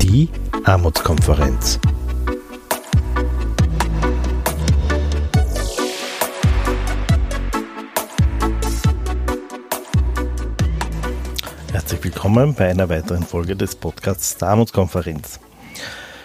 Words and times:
Die 0.00 0.28
Armutskonferenz. 0.64 1.80
Herzlich 11.72 12.04
willkommen 12.04 12.54
bei 12.54 12.70
einer 12.70 12.88
weiteren 12.88 13.22
Folge 13.22 13.56
des 13.56 13.74
Podcasts 13.74 14.36
der 14.36 14.48
Armutskonferenz. 14.48 15.40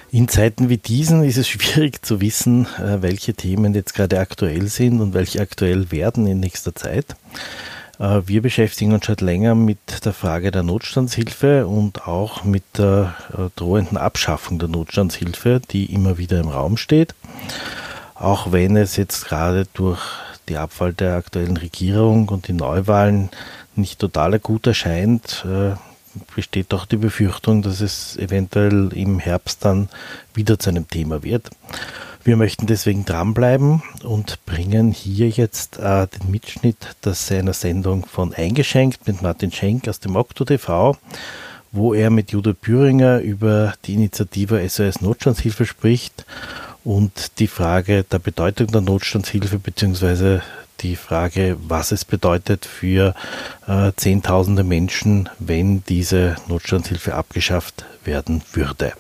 In 0.09 0.29
Zeiten 0.29 0.69
wie 0.69 0.77
diesen 0.77 1.23
ist 1.23 1.37
es 1.37 1.47
schwierig 1.49 2.05
zu 2.05 2.21
wissen, 2.21 2.65
äh, 2.77 3.01
welche 3.01 3.33
Themen 3.33 3.73
jetzt 3.73 3.93
gerade 3.93 4.19
aktuell 4.19 4.67
sind 4.67 5.01
und 5.01 5.13
welche 5.13 5.41
aktuell 5.41 5.91
werden 5.91 6.27
in 6.27 6.39
nächster 6.39 6.73
Zeit. 6.73 7.15
Äh, 7.99 8.21
wir 8.25 8.41
beschäftigen 8.41 8.93
uns 8.93 9.05
schon 9.05 9.17
länger 9.17 9.53
mit 9.55 10.05
der 10.05 10.13
Frage 10.13 10.51
der 10.51 10.63
Notstandshilfe 10.63 11.67
und 11.67 12.07
auch 12.07 12.43
mit 12.45 12.63
der 12.77 13.15
äh, 13.33 13.49
drohenden 13.55 13.97
Abschaffung 13.97 14.59
der 14.59 14.69
Notstandshilfe, 14.69 15.61
die 15.71 15.93
immer 15.93 16.17
wieder 16.17 16.39
im 16.39 16.47
Raum 16.47 16.77
steht. 16.77 17.13
Auch 18.15 18.51
wenn 18.51 18.77
es 18.77 18.95
jetzt 18.95 19.25
gerade 19.25 19.67
durch 19.73 20.01
die 20.47 20.57
Abwahl 20.57 20.93
der 20.93 21.15
aktuellen 21.15 21.57
Regierung 21.57 22.29
und 22.29 22.47
die 22.47 22.53
Neuwahlen 22.53 23.29
nicht 23.75 23.99
total 23.99 24.39
gut 24.39 24.65
erscheint, 24.65 25.45
besteht 26.35 26.67
doch 26.69 26.85
die 26.85 26.97
Befürchtung, 26.97 27.61
dass 27.61 27.81
es 27.81 28.17
eventuell 28.17 28.91
im 28.93 29.19
Herbst 29.19 29.63
dann 29.65 29.89
wieder 30.33 30.59
zu 30.59 30.69
einem 30.69 30.87
Thema 30.87 31.23
wird. 31.23 31.49
Wir 32.23 32.35
möchten 32.35 32.67
deswegen 32.67 33.05
dranbleiben 33.05 33.81
und 34.03 34.45
bringen 34.45 34.91
hier 34.91 35.29
jetzt 35.29 35.79
äh, 35.79 36.07
den 36.07 36.29
Mitschnitt 36.29 36.95
das 36.99 37.31
einer 37.31 37.53
Sendung 37.53 38.05
von 38.05 38.33
Eingeschenkt 38.33 39.07
mit 39.07 39.21
Martin 39.21 39.51
Schenk 39.51 39.87
aus 39.87 40.01
dem 40.01 40.17
Okto 40.17 40.43
TV, 40.43 40.97
wo 41.71 41.93
er 41.93 42.09
mit 42.09 42.31
Judith 42.31 42.57
Büringer 42.59 43.19
über 43.19 43.75
die 43.85 43.93
Initiative 43.93 44.67
SOS 44.67 44.99
Notstandshilfe 44.99 45.65
spricht 45.65 46.25
und 46.83 47.39
die 47.39 47.47
Frage 47.47 48.03
der 48.03 48.19
Bedeutung 48.19 48.67
der 48.67 48.81
Notstandshilfe 48.81 49.59
bzw 49.59 50.39
die 50.81 50.95
Frage, 50.95 51.57
was 51.59 51.91
es 51.91 52.05
bedeutet 52.05 52.65
für 52.65 53.15
äh, 53.67 53.91
Zehntausende 53.95 54.63
Menschen, 54.63 55.29
wenn 55.39 55.83
diese 55.83 56.35
Notstandshilfe 56.47 57.13
abgeschafft 57.15 57.85
werden 58.03 58.41
würde. 58.53 58.93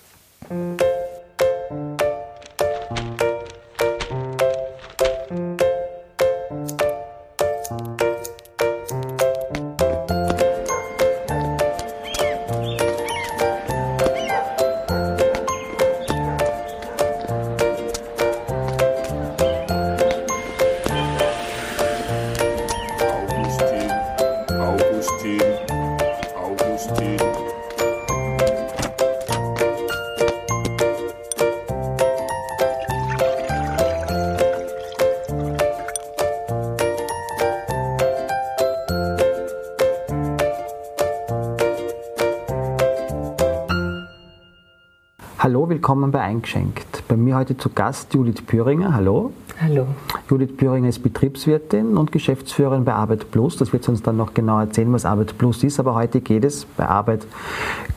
Willkommen 45.69 46.11
bei 46.11 46.19
Eingeschenkt. 46.19 47.07
Bei 47.07 47.15
mir 47.15 47.37
heute 47.37 47.55
zu 47.55 47.69
Gast 47.69 48.13
Judith 48.13 48.41
Püringer. 48.45 48.93
Hallo. 48.93 49.31
Hallo. 49.61 49.87
Judith 50.29 50.57
Püringer 50.57 50.89
ist 50.89 51.01
Betriebswirtin 51.01 51.95
und 51.95 52.11
Geschäftsführerin 52.11 52.83
bei 52.83 52.91
Arbeit 52.91 53.31
Plus. 53.31 53.55
Das 53.55 53.71
wird 53.71 53.85
sie 53.85 53.91
uns 53.91 54.03
dann 54.03 54.17
noch 54.17 54.33
genau 54.33 54.59
erzählen, 54.59 54.91
was 54.91 55.05
Arbeit 55.05 55.37
Plus 55.37 55.63
ist. 55.63 55.79
Aber 55.79 55.95
heute 55.95 56.19
geht 56.19 56.43
es 56.43 56.65
bei 56.65 56.85
Arbeit, 56.85 57.25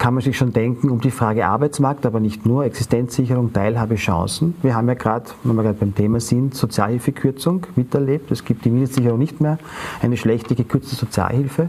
kann 0.00 0.14
man 0.14 0.22
sich 0.22 0.38
schon 0.38 0.54
denken, 0.54 0.88
um 0.88 1.02
die 1.02 1.10
Frage 1.10 1.46
Arbeitsmarkt, 1.46 2.06
aber 2.06 2.20
nicht 2.20 2.46
nur, 2.46 2.64
Existenzsicherung, 2.64 3.52
Teilhabe, 3.52 3.96
Chancen. 3.96 4.54
Wir 4.62 4.74
haben 4.74 4.88
ja 4.88 4.94
gerade, 4.94 5.26
wenn 5.44 5.54
wir 5.54 5.62
gerade 5.62 5.78
beim 5.78 5.94
Thema 5.94 6.20
sind, 6.20 6.54
Sozialhilfekürzung 6.54 7.66
miterlebt. 7.76 8.30
Es 8.30 8.46
gibt 8.46 8.64
die 8.64 8.70
Mindestsicherung 8.70 9.18
nicht 9.18 9.42
mehr, 9.42 9.58
eine 10.00 10.16
schlechte 10.16 10.54
gekürzte 10.54 10.96
Sozialhilfe. 10.96 11.68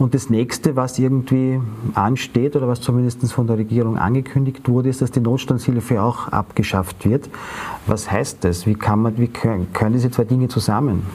Und 0.00 0.14
das 0.14 0.30
nächste, 0.30 0.74
was 0.74 0.98
irgendwie 0.98 1.60
ansteht 1.94 2.56
oder 2.56 2.66
was 2.66 2.80
zumindest 2.80 3.32
von 3.32 3.46
der 3.46 3.56
Regierung 3.56 3.98
angekündigt 3.98 4.68
wurde, 4.68 4.88
ist, 4.88 5.00
dass 5.00 5.12
die 5.12 5.20
Notstandshilfe 5.20 6.02
auch 6.02 6.26
abgeschafft 6.26 7.08
wird. 7.08 7.30
Was 7.86 8.10
heißt 8.10 8.42
das? 8.42 8.66
Wie, 8.66 8.74
kann 8.74 9.00
man, 9.00 9.16
wie 9.16 9.28
können, 9.28 9.72
können 9.72 9.92
diese 9.92 10.10
zwei 10.10 10.24
Dinge 10.24 10.48
zusammen? 10.48 11.06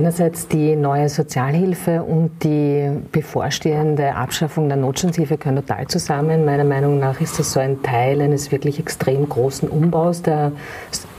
Einerseits 0.00 0.48
die 0.48 0.76
neue 0.76 1.10
Sozialhilfe 1.10 2.02
und 2.02 2.30
die 2.42 2.88
bevorstehende 3.12 4.14
Abschaffung 4.14 4.66
der 4.66 4.78
Notstandshilfe 4.78 5.36
gehören 5.36 5.56
total 5.56 5.88
zusammen. 5.88 6.46
Meiner 6.46 6.64
Meinung 6.64 6.98
nach 6.98 7.20
ist 7.20 7.38
das 7.38 7.52
so 7.52 7.60
ein 7.60 7.82
Teil 7.82 8.22
eines 8.22 8.50
wirklich 8.50 8.78
extrem 8.78 9.28
großen 9.28 9.68
Umbaus 9.68 10.22
der, 10.22 10.52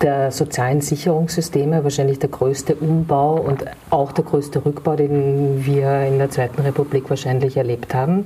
der 0.02 0.32
sozialen 0.32 0.82
Sicherungssysteme, 0.82 1.84
wahrscheinlich 1.84 2.18
der 2.18 2.30
größte 2.30 2.74
Umbau 2.74 3.36
und 3.36 3.66
auch 3.92 4.14
der 4.14 4.24
größte 4.24 4.66
Rückbau, 4.66 4.96
den 4.96 5.64
wir 5.64 6.02
in 6.08 6.18
der 6.18 6.32
Zweiten 6.32 6.64
Republik 6.64 7.08
wahrscheinlich 7.08 7.58
erlebt 7.58 7.94
haben. 7.94 8.26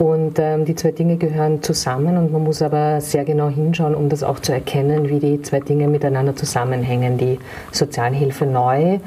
Und 0.00 0.38
ähm, 0.38 0.64
die 0.64 0.74
zwei 0.74 0.92
Dinge 0.92 1.18
gehören 1.18 1.62
zusammen 1.62 2.16
und 2.16 2.32
man 2.32 2.42
muss 2.42 2.62
aber 2.62 3.02
sehr 3.02 3.26
genau 3.26 3.50
hinschauen, 3.50 3.94
um 3.94 4.08
das 4.08 4.22
auch 4.22 4.40
zu 4.40 4.50
erkennen, 4.50 5.10
wie 5.10 5.18
die 5.18 5.42
zwei 5.42 5.60
Dinge 5.60 5.88
miteinander 5.88 6.34
zusammenhängen. 6.34 7.18
Die 7.18 7.38
Sozialhilfe 7.70 8.46
neu, 8.46 8.98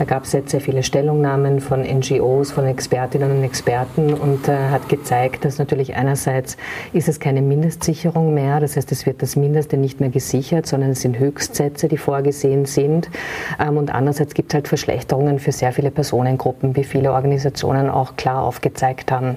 da 0.00 0.04
gab 0.04 0.24
es 0.24 0.32
jetzt 0.32 0.50
sehr 0.50 0.60
viele 0.60 0.82
Stellungnahmen 0.82 1.60
von 1.60 1.82
NGOs, 1.82 2.50
von 2.50 2.66
Expertinnen 2.66 3.30
und 3.30 3.44
Experten 3.44 4.12
und 4.12 4.48
äh, 4.48 4.70
hat 4.70 4.88
gezeigt, 4.88 5.44
dass 5.44 5.58
natürlich 5.58 5.94
einerseits 5.94 6.56
ist 6.92 7.08
es 7.08 7.20
keine 7.20 7.42
Mindestsicherung 7.42 8.34
mehr, 8.34 8.58
das 8.58 8.76
heißt, 8.76 8.90
es 8.90 9.06
wird 9.06 9.22
das 9.22 9.36
Mindeste 9.36 9.76
nicht 9.76 10.00
mehr 10.00 10.10
gesichert, 10.10 10.66
sondern 10.66 10.90
es 10.90 11.02
sind 11.02 11.20
Höchstsätze, 11.20 11.86
die 11.86 11.96
vorgesehen 11.96 12.64
sind. 12.66 13.08
Ähm, 13.60 13.76
und 13.76 13.94
andererseits 13.94 14.34
gibt 14.34 14.50
es 14.50 14.54
halt 14.54 14.66
Verschlechterungen 14.66 15.38
für 15.38 15.52
sehr 15.52 15.70
viele 15.70 15.92
Personengruppen, 15.92 16.74
wie 16.74 16.82
viele 16.82 17.12
Organisationen 17.12 17.88
auch 17.88 18.16
klar 18.16 18.42
aufgezeigt 18.42 19.12
haben. 19.12 19.36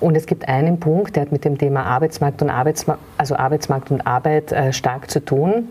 Und 0.00 0.16
es 0.16 0.24
gibt 0.24 0.37
einen 0.46 0.78
Punkt, 0.78 1.16
der 1.16 1.22
hat 1.22 1.32
mit 1.32 1.44
dem 1.44 1.58
Thema 1.58 1.84
Arbeitsmarkt 1.84 2.42
und 2.42 2.50
Arbeitsmarkt, 2.50 3.02
also 3.16 3.34
Arbeitsmarkt 3.34 3.90
und 3.90 4.06
Arbeit 4.06 4.52
äh, 4.52 4.72
stark 4.72 5.10
zu 5.10 5.24
tun. 5.24 5.68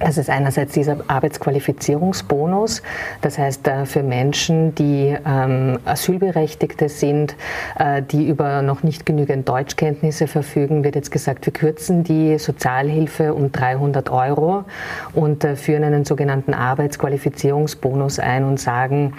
Das 0.00 0.18
ist 0.18 0.28
einerseits 0.28 0.72
dieser 0.72 0.96
Arbeitsqualifizierungsbonus, 1.06 2.82
das 3.20 3.38
heißt 3.38 3.68
äh, 3.68 3.86
für 3.86 4.02
Menschen, 4.02 4.74
die 4.74 5.16
ähm, 5.24 5.78
Asylberechtigte 5.84 6.88
sind, 6.88 7.36
äh, 7.78 8.02
die 8.02 8.26
über 8.26 8.62
noch 8.62 8.82
nicht 8.82 9.06
genügend 9.06 9.48
Deutschkenntnisse 9.48 10.26
verfügen, 10.26 10.82
wird 10.82 10.96
jetzt 10.96 11.12
gesagt, 11.12 11.46
wir 11.46 11.52
kürzen 11.52 12.02
die 12.02 12.38
Sozialhilfe 12.38 13.34
um 13.34 13.52
300 13.52 14.10
Euro 14.10 14.64
und 15.12 15.44
äh, 15.44 15.54
führen 15.54 15.84
einen 15.84 16.04
sogenannten 16.04 16.54
Arbeitsqualifizierungsbonus 16.54 18.18
ein 18.18 18.44
und 18.44 18.58
sagen, 18.58 19.14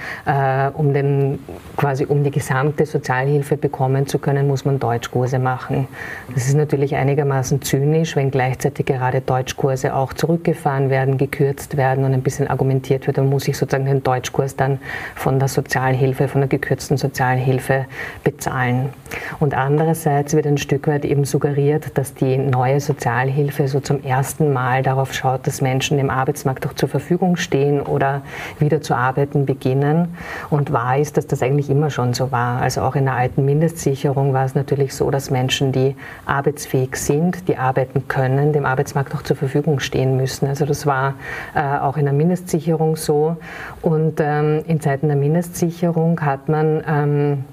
um 0.73 0.93
den 0.93 1.39
quasi 1.77 2.05
um 2.05 2.23
die 2.23 2.31
gesamte 2.31 2.85
Sozialhilfe 2.85 3.57
bekommen 3.57 4.07
zu 4.07 4.19
können, 4.19 4.47
muss 4.47 4.65
man 4.65 4.79
Deutschkurse 4.79 5.39
machen. 5.39 5.87
Das 6.33 6.47
ist 6.47 6.55
natürlich 6.55 6.95
einigermaßen 6.95 7.61
zynisch, 7.61 8.15
wenn 8.15 8.31
gleichzeitig 8.31 8.85
gerade 8.85 9.21
Deutschkurse 9.21 9.95
auch 9.95 10.13
zurückgefahren 10.13 10.64
zurückgefahren 10.65 10.89
werden, 10.89 11.17
gekürzt 11.17 11.77
werden 11.77 12.03
und 12.03 12.13
ein 12.13 12.21
bisschen 12.21 12.47
argumentiert 12.47 13.07
wird, 13.07 13.17
dann 13.17 13.29
muss 13.29 13.47
ich 13.47 13.57
sozusagen 13.57 13.85
den 13.85 14.01
Deutschkurs 14.03 14.55
dann 14.55 14.79
von 15.15 15.39
der 15.39 15.47
Sozialhilfe, 15.47 16.27
von 16.27 16.41
der 16.41 16.47
gekürzten 16.47 16.97
Sozialhilfe 16.97 17.85
bezahlen. 18.23 18.89
Und 19.39 19.53
andererseits 19.53 20.33
wird 20.33 20.47
ein 20.47 20.57
Stück 20.57 20.87
weit 20.87 21.05
eben 21.05 21.25
suggeriert, 21.25 21.97
dass 21.97 22.13
die 22.13 22.37
neue 22.37 22.79
Sozialhilfe 22.79 23.67
so 23.67 23.79
zum 23.79 24.03
ersten 24.03 24.53
Mal 24.53 24.81
darauf 24.81 25.13
schaut, 25.13 25.45
dass 25.45 25.61
Menschen 25.61 25.97
dem 25.97 26.09
Arbeitsmarkt 26.09 26.65
auch 26.65 26.73
zur 26.73 26.89
Verfügung 26.89 27.37
stehen 27.37 27.81
oder 27.81 28.21
wieder 28.59 28.81
zu 28.81 28.95
arbeiten 28.95 29.45
beginnen. 29.45 30.15
Und 30.49 30.71
wahr 30.71 30.97
ist, 30.97 31.17
dass 31.17 31.27
das 31.27 31.43
eigentlich 31.43 31.69
immer 31.69 31.89
schon 31.89 32.13
so 32.13 32.31
war. 32.31 32.61
Also 32.61 32.81
auch 32.81 32.95
in 32.95 33.05
der 33.05 33.15
alten 33.15 33.45
Mindestsicherung 33.45 34.33
war 34.33 34.45
es 34.45 34.55
natürlich 34.55 34.93
so, 34.93 35.11
dass 35.11 35.29
Menschen, 35.29 35.71
die 35.71 35.95
arbeitsfähig 36.25 36.95
sind, 36.95 37.47
die 37.47 37.57
arbeiten 37.57 38.07
können, 38.07 38.53
dem 38.53 38.65
Arbeitsmarkt 38.65 39.13
auch 39.13 39.21
zur 39.21 39.35
Verfügung 39.35 39.79
stehen 39.79 40.17
müssen. 40.17 40.47
Also 40.55 40.63
das 40.63 40.85
war 40.85 41.15
äh, 41.53 41.79
auch 41.79 41.97
in 41.97 42.05
der 42.05 42.13
Mindestsicherung 42.13 42.95
so. 42.95 43.35
Und 43.81 44.21
ähm, 44.21 44.63
in 44.67 44.79
Zeiten 44.79 45.09
der 45.09 45.17
Mindestsicherung 45.17 46.21
hat 46.21 46.47
man 46.47 46.81
ähm, 46.87 47.43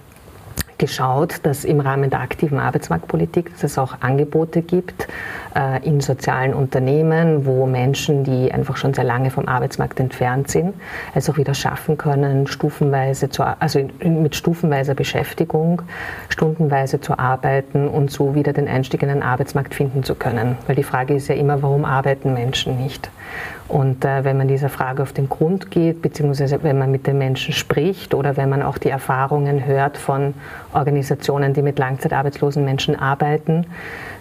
geschaut, 0.82 1.36
dass 1.44 1.64
im 1.64 1.78
Rahmen 1.78 2.10
der 2.10 2.20
aktiven 2.20 2.58
Arbeitsmarktpolitik 2.58 3.52
dass 3.52 3.62
es 3.62 3.78
auch 3.78 3.98
Angebote 4.00 4.62
gibt 4.62 5.06
äh, 5.54 5.80
in 5.86 6.00
sozialen 6.00 6.54
Unternehmen, 6.54 7.46
wo 7.46 7.66
Menschen, 7.66 8.24
die 8.24 8.50
einfach 8.52 8.76
schon 8.76 8.92
sehr 8.92 9.04
lange 9.04 9.30
vom 9.30 9.46
Arbeitsmarkt 9.46 10.00
entfernt 10.00 10.48
sind, 10.50 10.74
es 11.14 11.30
auch 11.30 11.36
wieder 11.36 11.54
schaffen 11.54 11.98
können, 11.98 12.48
stufenweise 12.48 13.30
zu, 13.30 13.44
also 13.44 13.88
mit 14.00 14.34
stufenweiser 14.34 14.94
Beschäftigung, 14.94 15.82
stundenweise 16.28 17.00
zu 17.00 17.16
arbeiten 17.16 17.86
und 17.86 18.10
so 18.10 18.34
wieder 18.34 18.52
den 18.52 18.66
Einstieg 18.66 19.04
in 19.04 19.08
den 19.08 19.22
Arbeitsmarkt 19.22 19.76
finden 19.76 20.02
zu 20.02 20.16
können. 20.16 20.58
Weil 20.66 20.74
die 20.74 20.82
Frage 20.82 21.14
ist 21.14 21.28
ja 21.28 21.36
immer, 21.36 21.62
warum 21.62 21.84
arbeiten 21.84 22.34
Menschen 22.34 22.76
nicht? 22.82 23.08
Und 23.72 24.04
äh, 24.04 24.22
wenn 24.22 24.36
man 24.36 24.48
dieser 24.48 24.68
Frage 24.68 25.02
auf 25.02 25.14
den 25.14 25.30
Grund 25.30 25.70
geht, 25.70 26.02
beziehungsweise 26.02 26.62
wenn 26.62 26.76
man 26.76 26.90
mit 26.90 27.06
den 27.06 27.16
Menschen 27.16 27.54
spricht 27.54 28.12
oder 28.12 28.36
wenn 28.36 28.50
man 28.50 28.62
auch 28.62 28.76
die 28.76 28.90
Erfahrungen 28.90 29.64
hört 29.64 29.96
von 29.96 30.34
Organisationen, 30.74 31.54
die 31.54 31.62
mit 31.62 31.78
langzeitarbeitslosen 31.78 32.66
Menschen 32.66 32.96
arbeiten, 32.96 33.64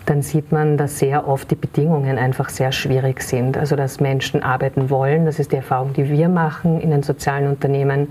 dann 0.06 0.22
sieht 0.22 0.52
man, 0.52 0.78
dass 0.78 1.00
sehr 1.00 1.28
oft 1.28 1.52
die 1.52 1.56
Bedingungen 1.56 2.18
einfach 2.18 2.50
sehr 2.50 2.72
schwierig 2.72 3.22
sind. 3.22 3.58
Also 3.58 3.76
dass 3.76 4.00
Menschen 4.00 4.44
arbeiten 4.44 4.90
wollen, 4.90 5.26
das 5.26 5.40
ist 5.40 5.52
die 5.52 5.58
Erfahrung, 5.58 5.94
die 5.94 6.10
wir 6.10 6.30
machen 6.30 6.82
in 6.82 6.90
den 6.92 7.04
sozialen 7.04 7.48
Unternehmen, 7.48 8.10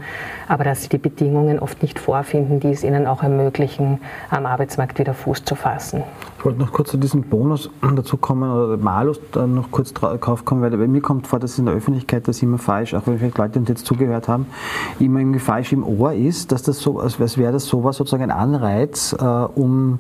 aber 0.48 0.64
dass 0.64 0.82
sie 0.82 0.88
die 0.88 0.98
Bedingungen 0.98 1.58
oft 1.58 1.82
nicht 1.82 1.98
vorfinden, 1.98 2.60
die 2.60 2.70
es 2.70 2.84
ihnen 2.84 3.06
auch 3.06 3.22
ermöglichen, 3.22 4.00
am 4.30 4.46
Arbeitsmarkt 4.46 4.98
wieder 4.98 5.14
Fuß 5.14 5.44
zu 5.44 5.54
fassen. 5.54 6.02
Ich 6.38 6.44
wollte 6.46 6.58
noch 6.58 6.72
kurz 6.72 6.90
zu 6.90 6.96
diesem 6.96 7.22
Bonus 7.22 7.68
dazu 7.82 8.16
kommen 8.16 8.50
oder 8.50 8.78
Malus 8.78 9.20
noch 9.34 9.70
kurz 9.70 9.92
drauf 9.92 10.44
kommen, 10.46 10.62
weil 10.62 10.70
mir 10.88 11.02
kommt 11.02 11.26
vor, 11.26 11.38
dass 11.38 11.58
in 11.58 11.66
der 11.66 11.74
Öffentlichkeit 11.74 12.26
das 12.28 12.42
immer 12.42 12.56
falsch, 12.56 12.94
auch 12.94 13.02
wenn 13.06 13.18
vielleicht 13.18 13.36
Leute 13.36 13.58
uns 13.58 13.68
jetzt 13.68 13.84
zugehört 13.84 14.26
haben, 14.26 14.46
immer 14.98 15.20
irgendwie 15.20 15.38
falsch 15.38 15.72
im 15.72 15.84
Ohr 15.84 16.14
ist, 16.14 16.50
dass 16.50 16.62
das 16.62 16.78
so, 16.78 16.98
als 16.98 17.18
wäre 17.36 17.52
das 17.52 17.66
sowas 17.66 17.96
sozusagen 17.96 18.22
ein 18.22 18.30
Anreiz, 18.30 19.14
äh, 19.18 19.24
um 19.24 19.98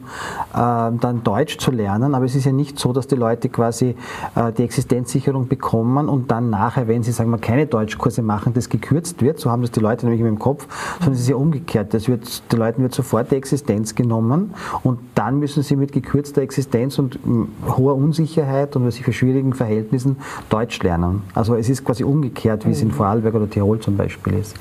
äh, 0.54 0.56
dann 0.56 1.22
Deutsch 1.24 1.58
zu 1.58 1.70
lernen. 1.70 1.80
Aber 1.90 2.24
es 2.24 2.34
ist 2.34 2.44
ja 2.44 2.52
nicht 2.52 2.78
so, 2.78 2.92
dass 2.92 3.06
die 3.06 3.16
Leute 3.16 3.48
quasi 3.48 3.94
äh, 4.34 4.52
die 4.52 4.64
Existenzsicherung 4.64 5.48
bekommen 5.48 6.08
und 6.08 6.30
dann 6.30 6.50
nachher, 6.50 6.88
wenn 6.88 7.02
sie 7.02 7.12
sagen 7.12 7.30
wir 7.30 7.38
keine 7.38 7.66
Deutschkurse 7.66 8.22
machen, 8.22 8.54
das 8.54 8.68
gekürzt 8.68 9.22
wird. 9.22 9.38
So 9.38 9.50
haben 9.50 9.62
das 9.62 9.70
die 9.70 9.80
Leute 9.80 10.06
nämlich 10.06 10.26
im 10.26 10.38
Kopf, 10.38 10.66
sondern 10.98 11.14
es 11.14 11.20
ist 11.20 11.28
ja 11.28 11.36
umgekehrt. 11.36 11.94
Das 11.94 12.08
wird, 12.08 12.50
den 12.52 12.58
Leuten 12.58 12.82
wird 12.82 12.94
sofort 12.94 13.30
die 13.30 13.36
Existenz 13.36 13.94
genommen 13.94 14.54
und 14.82 14.98
dann 15.14 15.38
müssen 15.38 15.62
sie 15.62 15.76
mit 15.76 15.92
gekürzten 15.92 16.40
der 16.40 16.44
Existenz 16.44 16.98
und 16.98 17.18
hoher 17.66 17.94
Unsicherheit 17.94 18.76
und 18.76 18.86
was 18.86 18.96
ich 18.96 19.04
für 19.04 19.12
schwierigen 19.12 19.52
Verhältnissen 19.52 20.16
Deutsch 20.48 20.82
lernen. 20.82 21.22
Also 21.34 21.54
es 21.54 21.68
ist 21.68 21.84
quasi 21.84 22.04
umgekehrt, 22.04 22.66
wie 22.66 22.72
es 22.72 22.82
in 22.82 22.88
mhm. 22.88 22.92
Vorarlberg 22.92 23.34
oder 23.34 23.50
Tirol 23.50 23.80
zum 23.80 23.96
Beispiel 23.96 24.34
ist. 24.34 24.56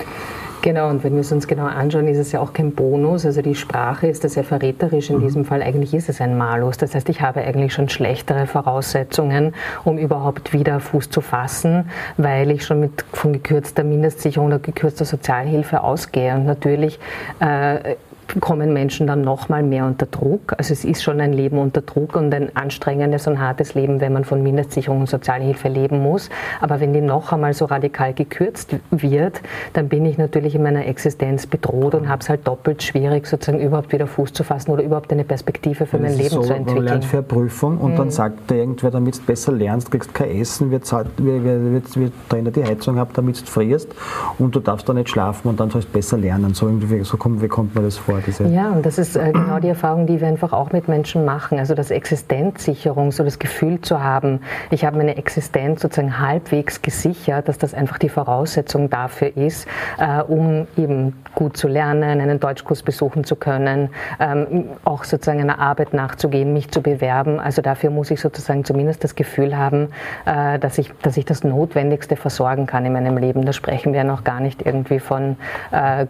Genau, 0.61 0.89
und 0.89 1.03
wenn 1.05 1.13
wir 1.13 1.21
es 1.21 1.31
uns 1.31 1.47
genau 1.47 1.65
anschauen, 1.65 2.07
ist 2.07 2.17
es 2.17 2.33
ja 2.33 2.41
auch 2.41 2.51
kein 2.51 2.73
Bonus. 2.73 3.25
Also 3.25 3.41
die 3.41 3.55
Sprache 3.55 4.07
ist 4.07 4.23
das 4.25 4.35
ja 4.35 4.43
verräterisch. 4.43 5.09
In 5.09 5.17
mhm. 5.17 5.21
diesem 5.21 5.45
Fall 5.45 5.61
eigentlich 5.61 5.93
ist 5.93 6.09
es 6.09 6.19
ein 6.19 6.37
Malus. 6.37 6.77
Das 6.77 6.95
heißt, 6.95 7.07
ich 7.07 7.21
habe 7.21 7.41
eigentlich 7.41 7.73
schon 7.73 7.87
schlechtere 7.87 8.45
Voraussetzungen, 8.45 9.55
um 9.85 9.97
überhaupt 9.97 10.51
wieder 10.51 10.81
Fuß 10.81 11.09
zu 11.09 11.21
fassen, 11.21 11.89
weil 12.17 12.51
ich 12.51 12.65
schon 12.65 12.81
mit 12.81 13.05
von 13.13 13.31
gekürzter 13.31 13.83
Mindestsicherung 13.83 14.47
oder 14.47 14.59
gekürzter 14.59 15.05
Sozialhilfe 15.05 15.81
ausgehe. 15.81 16.35
Und 16.35 16.45
natürlich 16.45 16.99
äh, 17.39 17.95
kommen 18.39 18.73
Menschen 18.73 19.07
dann 19.07 19.21
noch 19.21 19.49
mal 19.49 19.63
mehr 19.63 19.85
unter 19.85 20.05
Druck. 20.05 20.53
Also 20.57 20.73
es 20.73 20.85
ist 20.85 21.03
schon 21.03 21.19
ein 21.19 21.33
Leben 21.33 21.57
unter 21.57 21.81
Druck 21.81 22.15
und 22.15 22.33
ein 22.33 22.55
anstrengendes 22.55 23.27
und 23.27 23.39
hartes 23.39 23.73
Leben, 23.73 24.01
wenn 24.01 24.13
man 24.13 24.23
von 24.23 24.43
Mindestsicherung 24.43 25.01
und 25.01 25.09
Sozialhilfe 25.09 25.67
leben 25.67 26.01
muss. 26.01 26.29
Aber 26.61 26.79
wenn 26.79 26.93
die 26.93 27.01
noch 27.01 27.31
einmal 27.31 27.53
so 27.53 27.65
radikal 27.65 28.13
gekürzt 28.13 28.75
wird, 28.91 29.41
dann 29.73 29.89
bin 29.89 30.05
ich 30.05 30.17
natürlich 30.17 30.55
in 30.55 30.63
meiner 30.63 30.85
Existenz 30.85 31.47
bedroht 31.47 31.95
und 31.95 32.07
habe 32.07 32.21
es 32.21 32.29
halt 32.29 32.47
doppelt 32.47 32.83
schwierig, 32.83 33.25
sozusagen 33.25 33.59
überhaupt 33.59 33.91
wieder 33.91 34.05
Fuß 34.07 34.33
zu 34.33 34.43
fassen 34.43 34.71
oder 34.71 34.83
überhaupt 34.83 35.11
eine 35.11 35.23
Perspektive 35.23 35.85
für 35.85 35.97
mein 35.97 36.15
Leben 36.15 36.29
so, 36.29 36.41
zu 36.41 36.53
entwickeln. 36.53 36.83
Man 36.83 36.85
lernt 36.85 37.05
für 37.05 37.17
eine 37.17 37.25
Prüfung 37.25 37.77
und 37.79 37.93
mhm. 37.93 37.97
dann 37.97 38.11
sagt 38.11 38.51
irgendwer, 38.51 38.91
damit 38.91 39.17
du 39.17 39.21
besser 39.23 39.51
lernst, 39.51 39.89
kriegst 39.89 40.13
kein 40.13 40.29
Essen, 40.31 40.69
wird, 40.71 40.91
wird 40.91 42.13
drinnen 42.29 42.53
die 42.53 42.63
Heizung 42.63 42.99
ab, 42.99 43.09
damit 43.13 43.41
du 43.41 43.45
frierst 43.45 43.89
und 44.37 44.55
du 44.55 44.59
darfst 44.59 44.87
da 44.87 44.93
nicht 44.93 45.09
schlafen 45.09 45.47
und 45.47 45.59
dann 45.59 45.69
sollst 45.71 45.89
du 45.89 45.93
besser 45.93 46.17
lernen. 46.17 46.53
So, 46.53 46.67
irgendwie, 46.67 47.03
so 47.03 47.17
kommt, 47.17 47.41
wie 47.41 47.47
kommt 47.47 47.73
man 47.75 47.83
das 47.83 47.97
vor? 47.97 48.18
Diese 48.25 48.45
ja, 48.45 48.69
und 48.69 48.85
das 48.85 48.97
ist 48.97 49.15
äh, 49.15 49.31
genau 49.31 49.59
die 49.59 49.69
Erfahrung, 49.69 50.05
die 50.07 50.21
wir 50.21 50.27
einfach 50.27 50.53
auch 50.53 50.71
mit 50.71 50.87
Menschen 50.87 51.25
machen. 51.25 51.59
Also 51.59 51.75
das 51.75 51.91
Existenzsicherung, 51.91 53.11
so 53.11 53.23
das 53.23 53.39
Gefühl 53.39 53.81
zu 53.81 54.03
haben, 54.03 54.41
ich 54.69 54.85
habe 54.85 54.97
meine 54.97 55.17
Existenz 55.17 55.81
sozusagen 55.81 56.19
halbwegs 56.19 56.81
gesichert, 56.81 57.47
dass 57.47 57.57
das 57.57 57.73
einfach 57.73 57.97
die 57.97 58.09
Voraussetzung 58.09 58.89
dafür 58.89 59.35
ist, 59.35 59.67
äh, 59.97 60.21
um 60.21 60.67
eben 60.77 61.23
gut 61.35 61.57
zu 61.57 61.67
lernen, 61.67 62.21
einen 62.21 62.39
Deutschkurs 62.39 62.83
besuchen 62.83 63.23
zu 63.23 63.35
können, 63.35 63.89
ähm, 64.19 64.65
auch 64.83 65.03
sozusagen 65.03 65.41
einer 65.41 65.59
Arbeit 65.59 65.93
nachzugehen, 65.93 66.53
mich 66.53 66.69
zu 66.69 66.81
bewerben. 66.81 67.39
Also 67.39 67.61
dafür 67.61 67.89
muss 67.89 68.11
ich 68.11 68.21
sozusagen 68.21 68.65
zumindest 68.65 69.03
das 69.03 69.15
Gefühl 69.15 69.57
haben, 69.57 69.89
äh, 70.25 70.59
dass, 70.59 70.77
ich, 70.77 70.91
dass 71.01 71.17
ich 71.17 71.25
das 71.25 71.43
Notwendigste 71.43 72.15
versorgen 72.15 72.65
kann 72.65 72.85
in 72.85 72.93
meinem 72.93 73.17
Leben. 73.17 73.45
Da 73.45 73.53
sprechen 73.53 73.93
wir 73.93 74.03
noch 74.03 74.23
gar 74.23 74.39
nicht 74.39 74.65
irgendwie 74.65 74.99
von 74.99 75.37
äh, 75.71 76.05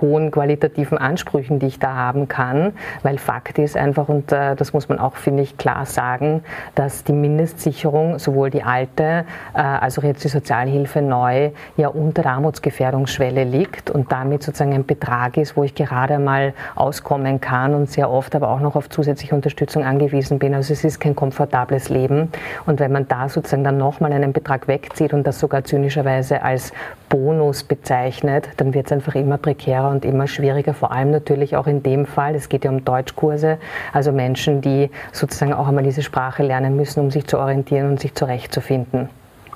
hohen 0.00 0.30
qualitativen 0.30 0.98
Ansprüchen 0.98 1.13
Ansprüchen, 1.14 1.60
die 1.60 1.66
ich 1.66 1.78
da 1.78 1.94
haben 1.94 2.26
kann, 2.26 2.72
weil 3.04 3.18
Fakt 3.18 3.58
ist 3.60 3.76
einfach, 3.76 4.08
und 4.08 4.32
äh, 4.32 4.56
das 4.56 4.72
muss 4.72 4.88
man 4.88 4.98
auch, 4.98 5.14
finde 5.14 5.44
ich, 5.44 5.56
klar 5.56 5.86
sagen, 5.86 6.42
dass 6.74 7.04
die 7.04 7.12
Mindestsicherung, 7.12 8.18
sowohl 8.18 8.50
die 8.50 8.64
alte 8.64 9.24
äh, 9.54 9.58
als 9.58 9.96
auch 9.96 10.02
jetzt 10.02 10.24
die 10.24 10.28
Sozialhilfe 10.28 11.02
neu, 11.02 11.50
ja 11.76 11.86
unter 11.86 12.22
der 12.22 12.32
Armutsgefährdungsschwelle 12.32 13.44
liegt 13.44 13.90
und 13.90 14.10
damit 14.10 14.42
sozusagen 14.42 14.74
ein 14.74 14.86
Betrag 14.86 15.36
ist, 15.36 15.56
wo 15.56 15.62
ich 15.62 15.76
gerade 15.76 16.18
mal 16.18 16.52
auskommen 16.74 17.40
kann 17.40 17.76
und 17.76 17.88
sehr 17.88 18.10
oft 18.10 18.34
aber 18.34 18.48
auch 18.48 18.60
noch 18.60 18.74
auf 18.74 18.88
zusätzliche 18.88 19.36
Unterstützung 19.36 19.84
angewiesen 19.84 20.40
bin. 20.40 20.52
Also 20.52 20.72
es 20.72 20.82
ist 20.82 20.98
kein 20.98 21.14
komfortables 21.14 21.90
Leben. 21.90 22.32
Und 22.66 22.80
wenn 22.80 22.90
man 22.90 23.06
da 23.06 23.28
sozusagen 23.28 23.62
dann 23.62 23.78
nochmal 23.78 24.12
einen 24.12 24.32
Betrag 24.32 24.66
wegzieht 24.66 25.12
und 25.14 25.24
das 25.24 25.38
sogar 25.38 25.62
zynischerweise 25.62 26.42
als 26.42 26.72
Bonus 27.14 27.62
bezeichnet, 27.62 28.48
dann 28.56 28.74
wird 28.74 28.86
es 28.86 28.92
einfach 28.92 29.14
immer 29.14 29.38
prekärer 29.38 29.88
und 29.88 30.04
immer 30.04 30.26
schwieriger, 30.26 30.74
vor 30.74 30.90
allem 30.90 31.12
natürlich 31.12 31.54
auch 31.54 31.68
in 31.68 31.80
dem 31.80 32.06
Fall, 32.06 32.34
es 32.34 32.48
geht 32.48 32.64
ja 32.64 32.72
um 32.72 32.84
Deutschkurse, 32.84 33.58
also 33.92 34.10
Menschen, 34.10 34.60
die 34.60 34.90
sozusagen 35.12 35.52
auch 35.52 35.68
einmal 35.68 35.84
diese 35.84 36.02
Sprache 36.02 36.42
lernen 36.42 36.74
müssen, 36.74 36.98
um 36.98 37.12
sich 37.12 37.24
zu 37.24 37.38
orientieren 37.38 37.88
und 37.88 38.00
sich 38.00 38.16
zurechtzufinden. 38.16 39.10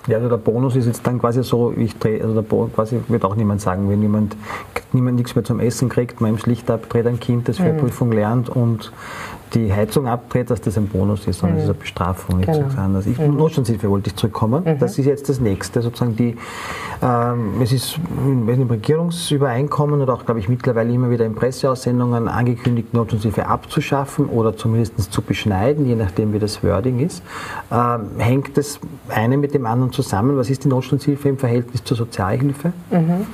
Ja, 0.07 0.19
also 0.19 0.29
der 0.29 0.37
Bonus 0.37 0.77
ist 0.77 0.87
jetzt 0.87 1.05
dann 1.05 1.19
quasi 1.19 1.43
so, 1.43 1.75
ich 1.77 1.99
drehe, 1.99 2.23
also 2.23 2.33
der 2.33 2.43
Bonus 2.43 2.73
quasi 2.75 3.01
wird 3.09 3.25
auch 3.25 3.35
niemand 3.35 3.61
sagen, 3.61 3.91
wenn 3.91 4.03
jemand, 4.03 4.37
niemand 4.93 5.17
nichts 5.17 5.35
mehr 5.35 5.45
zum 5.45 5.59
Essen 5.59 5.89
kriegt, 5.89 6.21
man 6.21 6.31
im 6.31 6.39
schlicht 6.39 6.71
abdreht 6.71 7.09
ein 7.09 7.19
Kind, 7.19 7.49
das 7.49 7.57
für 7.57 7.73
mhm. 7.73 7.79
Prüfung 7.79 8.13
lernt 8.13 8.49
und 8.49 8.93
die 9.55 9.73
Heizung 9.73 10.07
abdreht, 10.07 10.51
dass 10.51 10.61
das 10.61 10.77
ein 10.77 10.89
Bonus 10.89 11.27
ist, 11.27 11.41
sondern 11.41 11.57
mhm. 11.57 11.61
das 11.61 11.69
ist 11.69 11.75
eine 11.75 11.81
Bestrafung. 11.81 12.41
Genau. 12.41 12.67
Also 12.95 13.11
ich, 13.11 13.19
mhm. 13.19 13.37
Notstandshilfe 13.37 13.89
wollte 13.91 14.11
ich 14.11 14.17
zurückkommen. 14.17 14.65
Mhm. 14.65 14.79
Das 14.79 14.99
ist 14.99 15.07
jetzt 15.07 15.29
das 15.29 15.41
nächste, 15.41 15.83
sozusagen 15.83 16.17
die, 16.17 16.37
ähm, 17.03 17.61
es 17.63 17.73
ist 17.73 17.99
im 18.25 18.49
Regierungsübereinkommen 18.49 20.01
oder 20.01 20.15
auch, 20.15 20.25
glaube 20.25 20.41
ich, 20.41 20.49
mittlerweile 20.49 20.93
immer 20.93 21.11
wieder 21.11 21.25
in 21.25 21.35
Presseaussendungen 21.35 22.29
angekündigt, 22.29 22.95
Notstandshilfe 22.95 23.47
abzuschaffen 23.47 24.27
oder 24.27 24.57
zumindest 24.57 25.13
zu 25.13 25.23
beschneiden, 25.23 25.87
je 25.87 25.95
nachdem 25.95 26.33
wie 26.33 26.39
das 26.39 26.63
Wording 26.63 27.01
ist. 27.01 27.23
Ähm, 27.71 28.11
hängt 28.19 28.57
das 28.57 28.81
eine 29.09 29.37
mit 29.37 29.55
dem 29.55 29.67
anderen 29.67 29.93
zusammen? 29.93 30.37
Was 30.37 30.51
ist 30.51 30.65
die 30.65 30.69
Notstandshilfe 30.69 31.29
im 31.29 31.39
Verhältnis 31.39 31.85
zur 31.85 31.97
Sozialhilfe? 31.97 32.73
Mhm. 32.91 33.27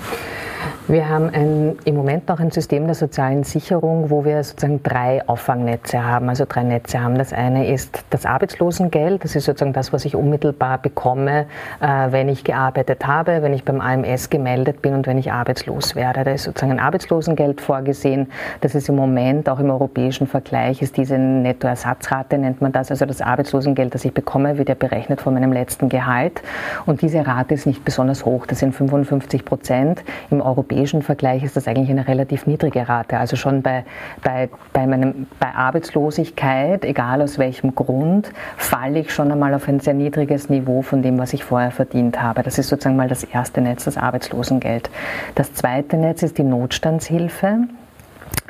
Wir 0.86 1.08
haben 1.08 1.30
ein, 1.30 1.78
im 1.86 1.96
Moment 1.96 2.28
noch 2.28 2.40
ein 2.40 2.50
System 2.50 2.84
der 2.84 2.94
sozialen 2.94 3.42
Sicherung, 3.42 4.10
wo 4.10 4.26
wir 4.26 4.44
sozusagen 4.44 4.82
drei 4.82 5.26
Auffangnetze 5.26 6.04
haben, 6.04 6.28
also 6.28 6.44
drei 6.46 6.62
Netze 6.62 7.02
haben. 7.02 7.16
Das 7.16 7.32
eine 7.32 7.72
ist 7.72 8.04
das 8.10 8.26
Arbeitslosengeld, 8.26 9.24
das 9.24 9.34
ist 9.34 9.46
sozusagen 9.46 9.72
das, 9.72 9.94
was 9.94 10.04
ich 10.04 10.14
unmittelbar 10.14 10.76
bekomme, 10.76 11.46
äh, 11.80 11.86
wenn 12.10 12.28
ich 12.28 12.44
gearbeitet 12.44 13.06
habe, 13.06 13.40
wenn 13.40 13.54
ich 13.54 13.64
beim 13.64 13.80
AMS 13.80 14.28
gemeldet 14.28 14.82
bin 14.82 14.92
und 14.92 15.06
wenn 15.06 15.16
ich 15.16 15.32
arbeitslos 15.32 15.96
werde. 15.96 16.22
Da 16.22 16.32
ist 16.32 16.44
sozusagen 16.44 16.72
ein 16.72 16.80
Arbeitslosengeld 16.80 17.62
vorgesehen. 17.62 18.30
Das 18.60 18.74
ist 18.74 18.90
im 18.90 18.96
Moment 18.96 19.48
auch 19.48 19.60
im 19.60 19.70
europäischen 19.70 20.26
Vergleich, 20.26 20.82
ist 20.82 20.98
diese 20.98 21.16
Nettoersatzrate, 21.16 22.36
nennt 22.36 22.60
man 22.60 22.72
das, 22.72 22.90
also 22.90 23.06
das 23.06 23.22
Arbeitslosengeld, 23.22 23.94
das 23.94 24.04
ich 24.04 24.12
bekomme, 24.12 24.58
wird 24.58 24.68
ja 24.68 24.74
berechnet 24.74 25.22
von 25.22 25.32
meinem 25.32 25.54
letzten 25.54 25.88
Gehalt. 25.88 26.42
Und 26.84 27.00
diese 27.00 27.26
Rate 27.26 27.54
ist 27.54 27.64
nicht 27.64 27.86
besonders 27.86 28.26
hoch, 28.26 28.44
das 28.44 28.58
sind 28.58 28.74
55 28.74 29.46
Prozent. 29.46 30.04
Im 30.30 30.42
europäischen 30.42 30.53
europäischen 30.54 31.02
Vergleich 31.02 31.42
ist 31.42 31.56
das 31.56 31.66
eigentlich 31.66 31.90
eine 31.90 32.06
relativ 32.06 32.46
niedrige 32.46 32.88
Rate. 32.88 33.18
Also 33.18 33.34
schon 33.36 33.62
bei, 33.62 33.84
bei, 34.22 34.48
bei, 34.72 34.86
meinem, 34.86 35.26
bei 35.40 35.48
Arbeitslosigkeit, 35.48 36.84
egal 36.84 37.20
aus 37.22 37.38
welchem 37.38 37.74
Grund, 37.74 38.30
falle 38.56 39.00
ich 39.00 39.12
schon 39.12 39.32
einmal 39.32 39.52
auf 39.54 39.68
ein 39.68 39.80
sehr 39.80 39.94
niedriges 39.94 40.48
Niveau 40.48 40.82
von 40.82 41.02
dem, 41.02 41.18
was 41.18 41.32
ich 41.32 41.42
vorher 41.44 41.72
verdient 41.72 42.22
habe. 42.22 42.42
Das 42.42 42.58
ist 42.58 42.68
sozusagen 42.68 42.96
mal 42.96 43.08
das 43.08 43.24
erste 43.24 43.60
Netz, 43.60 43.84
das 43.84 43.96
Arbeitslosengeld. 43.96 44.90
Das 45.34 45.52
zweite 45.54 45.96
Netz 45.96 46.22
ist 46.22 46.38
die 46.38 46.44
Notstandshilfe. 46.44 47.66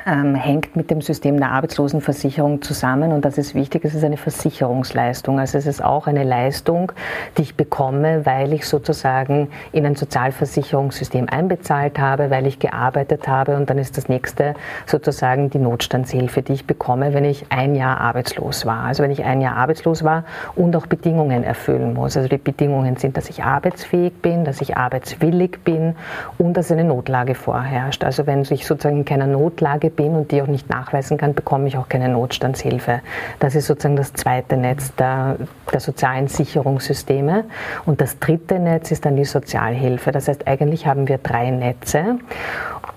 Ähm, 0.05 0.35
hängt 0.35 0.75
mit 0.75 0.91
dem 0.91 1.01
System 1.01 1.37
der 1.39 1.51
Arbeitslosenversicherung 1.51 2.61
zusammen 2.61 3.11
und 3.11 3.25
das 3.25 3.37
ist 3.37 3.55
wichtig, 3.55 3.85
es 3.85 3.95
ist 3.95 4.03
eine 4.03 4.17
Versicherungsleistung. 4.17 5.39
Also 5.39 5.57
es 5.57 5.65
ist 5.65 5.83
auch 5.83 6.05
eine 6.05 6.23
Leistung, 6.23 6.91
die 7.37 7.41
ich 7.41 7.55
bekomme, 7.55 8.25
weil 8.25 8.53
ich 8.53 8.67
sozusagen 8.67 9.49
in 9.71 9.85
ein 9.85 9.95
Sozialversicherungssystem 9.95 11.27
einbezahlt 11.29 11.97
habe, 11.97 12.29
weil 12.29 12.45
ich 12.45 12.59
gearbeitet 12.59 13.27
habe 13.27 13.55
und 13.55 13.69
dann 13.69 13.79
ist 13.79 13.97
das 13.97 14.07
nächste 14.07 14.53
sozusagen 14.85 15.49
die 15.49 15.59
Notstandshilfe, 15.59 16.43
die 16.43 16.53
ich 16.53 16.67
bekomme, 16.67 17.13
wenn 17.13 17.25
ich 17.25 17.45
ein 17.49 17.75
Jahr 17.75 17.99
arbeitslos 17.99 18.65
war. 18.65 18.83
Also 18.83 19.01
wenn 19.01 19.11
ich 19.11 19.23
ein 19.23 19.41
Jahr 19.41 19.55
arbeitslos 19.57 20.03
war 20.03 20.25
und 20.55 20.75
auch 20.75 20.85
Bedingungen 20.85 21.43
erfüllen 21.43 21.93
muss. 21.95 22.15
Also 22.15 22.29
die 22.29 22.37
Bedingungen 22.37 22.97
sind, 22.97 23.17
dass 23.17 23.29
ich 23.29 23.43
arbeitsfähig 23.43 24.13
bin, 24.21 24.45
dass 24.45 24.61
ich 24.61 24.77
arbeitswillig 24.77 25.63
bin 25.63 25.95
und 26.37 26.53
dass 26.53 26.71
eine 26.71 26.83
Notlage 26.83 27.33
vorherrscht. 27.33 28.03
Also 28.03 28.27
wenn 28.27 28.41
ich 28.41 28.67
sozusagen 28.67 28.97
in 28.97 29.05
keiner 29.05 29.27
Notlage 29.27 29.94
bin 29.95 30.15
und 30.15 30.31
die 30.31 30.41
auch 30.41 30.47
nicht 30.47 30.69
nachweisen 30.69 31.17
kann, 31.17 31.33
bekomme 31.33 31.67
ich 31.67 31.77
auch 31.77 31.89
keine 31.89 32.09
Notstandshilfe. 32.09 33.01
Das 33.39 33.55
ist 33.55 33.67
sozusagen 33.67 33.95
das 33.95 34.13
zweite 34.13 34.57
Netz 34.57 34.93
der, 34.95 35.37
der 35.71 35.79
sozialen 35.79 36.27
Sicherungssysteme. 36.27 37.45
Und 37.85 38.01
das 38.01 38.19
dritte 38.19 38.59
Netz 38.59 38.91
ist 38.91 39.05
dann 39.05 39.15
die 39.15 39.25
Sozialhilfe. 39.25 40.11
Das 40.11 40.27
heißt, 40.27 40.47
eigentlich 40.47 40.87
haben 40.87 41.07
wir 41.07 41.17
drei 41.17 41.51
Netze. 41.51 42.17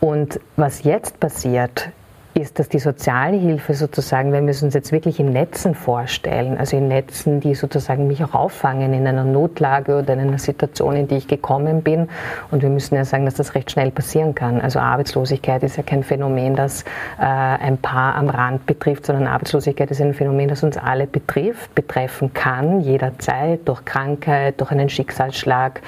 Und 0.01 0.41
was 0.57 0.85
jetzt 0.85 1.21
passiert, 1.21 1.91
ist, 2.39 2.59
dass 2.59 2.69
die 2.69 2.79
Sozialhilfe 2.79 3.75
sozusagen, 3.75 4.33
wenn 4.33 4.47
wir 4.47 4.53
es 4.53 4.63
uns 4.63 4.75
jetzt 4.75 4.93
wirklich 4.93 5.21
in 5.21 5.33
Netzen 5.33 5.75
vorstellen, 5.75 6.57
also 6.57 6.77
in 6.77 6.89
Netzen, 6.89 7.41
die 7.41 7.55
sozusagen 7.55 8.07
mich 8.07 8.23
auch 8.25 8.35
auffangen 8.35 8.95
in 8.95 9.07
einer 9.07 9.25
Notlage 9.25 9.99
oder 9.99 10.15
in 10.15 10.21
einer 10.21 10.39
Situation, 10.39 10.97
in 10.97 11.09
die 11.09 11.17
ich 11.17 11.29
gekommen 11.29 11.83
bin. 11.83 12.09
Und 12.51 12.63
wir 12.63 12.71
müssen 12.71 12.95
ja 12.95 13.05
sagen, 13.05 13.25
dass 13.25 13.35
das 13.35 13.55
recht 13.55 13.71
schnell 13.71 13.91
passieren 13.91 14.35
kann. 14.35 14.61
Also 14.61 14.79
Arbeitslosigkeit 14.79 15.63
ist 15.63 15.77
ja 15.77 15.83
kein 15.83 16.03
Phänomen, 16.03 16.55
das 16.55 16.83
äh, 17.19 17.25
ein 17.25 17.79
paar 17.79 18.15
am 18.15 18.29
Rand 18.29 18.67
betrifft, 18.67 19.07
sondern 19.07 19.27
Arbeitslosigkeit 19.27 19.91
ist 19.91 20.01
ein 20.01 20.15
Phänomen, 20.15 20.49
das 20.49 20.63
uns 20.63 20.77
alle 20.77 21.07
betrifft, 21.07 21.75
betreffen 21.75 22.33
kann, 22.33 22.81
jederzeit, 22.81 23.67
durch 23.67 23.85
Krankheit, 23.85 24.61
durch 24.61 24.71
einen 24.71 24.89
Schicksalsschlag, 24.89 25.83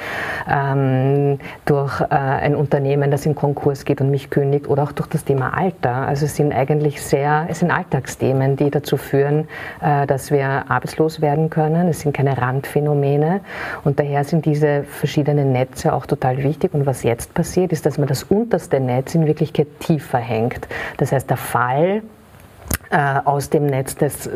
ähm, 0.48 1.38
durch 1.64 2.00
äh, 2.00 2.06
ein 2.14 2.56
Unternehmen, 2.56 3.10
das 3.10 3.24
in 3.26 3.34
Konkurs 3.34 3.84
geht 3.84 4.00
und 4.00 4.10
mich 4.10 4.30
kündigt 4.30 4.68
oder 4.68 4.82
auch 4.82 4.92
durch 4.92 5.08
das 5.08 5.24
Thema 5.24 5.56
Alter. 5.56 5.92
Also 6.08 6.26
es 6.26 6.39
sind 6.40 6.54
eigentlich 6.54 7.02
sehr, 7.02 7.46
es 7.50 7.58
sind 7.58 7.70
Alltagsthemen, 7.70 8.56
die 8.56 8.70
dazu 8.70 8.96
führen, 8.96 9.46
äh, 9.82 10.06
dass 10.06 10.30
wir 10.30 10.64
arbeitslos 10.70 11.20
werden 11.20 11.50
können. 11.50 11.88
Es 11.88 12.00
sind 12.00 12.16
keine 12.16 12.38
Randphänomene 12.38 13.42
und 13.84 13.98
daher 14.00 14.24
sind 14.24 14.46
diese 14.46 14.84
verschiedenen 14.84 15.52
Netze 15.52 15.92
auch 15.92 16.06
total 16.06 16.42
wichtig. 16.42 16.72
Und 16.72 16.86
was 16.86 17.02
jetzt 17.02 17.34
passiert, 17.34 17.72
ist, 17.72 17.84
dass 17.84 17.98
man 17.98 18.08
das 18.08 18.22
unterste 18.22 18.80
Netz 18.80 19.14
in 19.14 19.26
Wirklichkeit 19.26 19.66
tiefer 19.80 20.16
hängt. 20.16 20.66
Das 20.96 21.12
heißt, 21.12 21.28
der 21.28 21.36
Fall 21.36 22.02
äh, 22.88 23.20
aus 23.22 23.50
dem 23.50 23.66
Netz 23.66 23.96
des, 23.96 24.30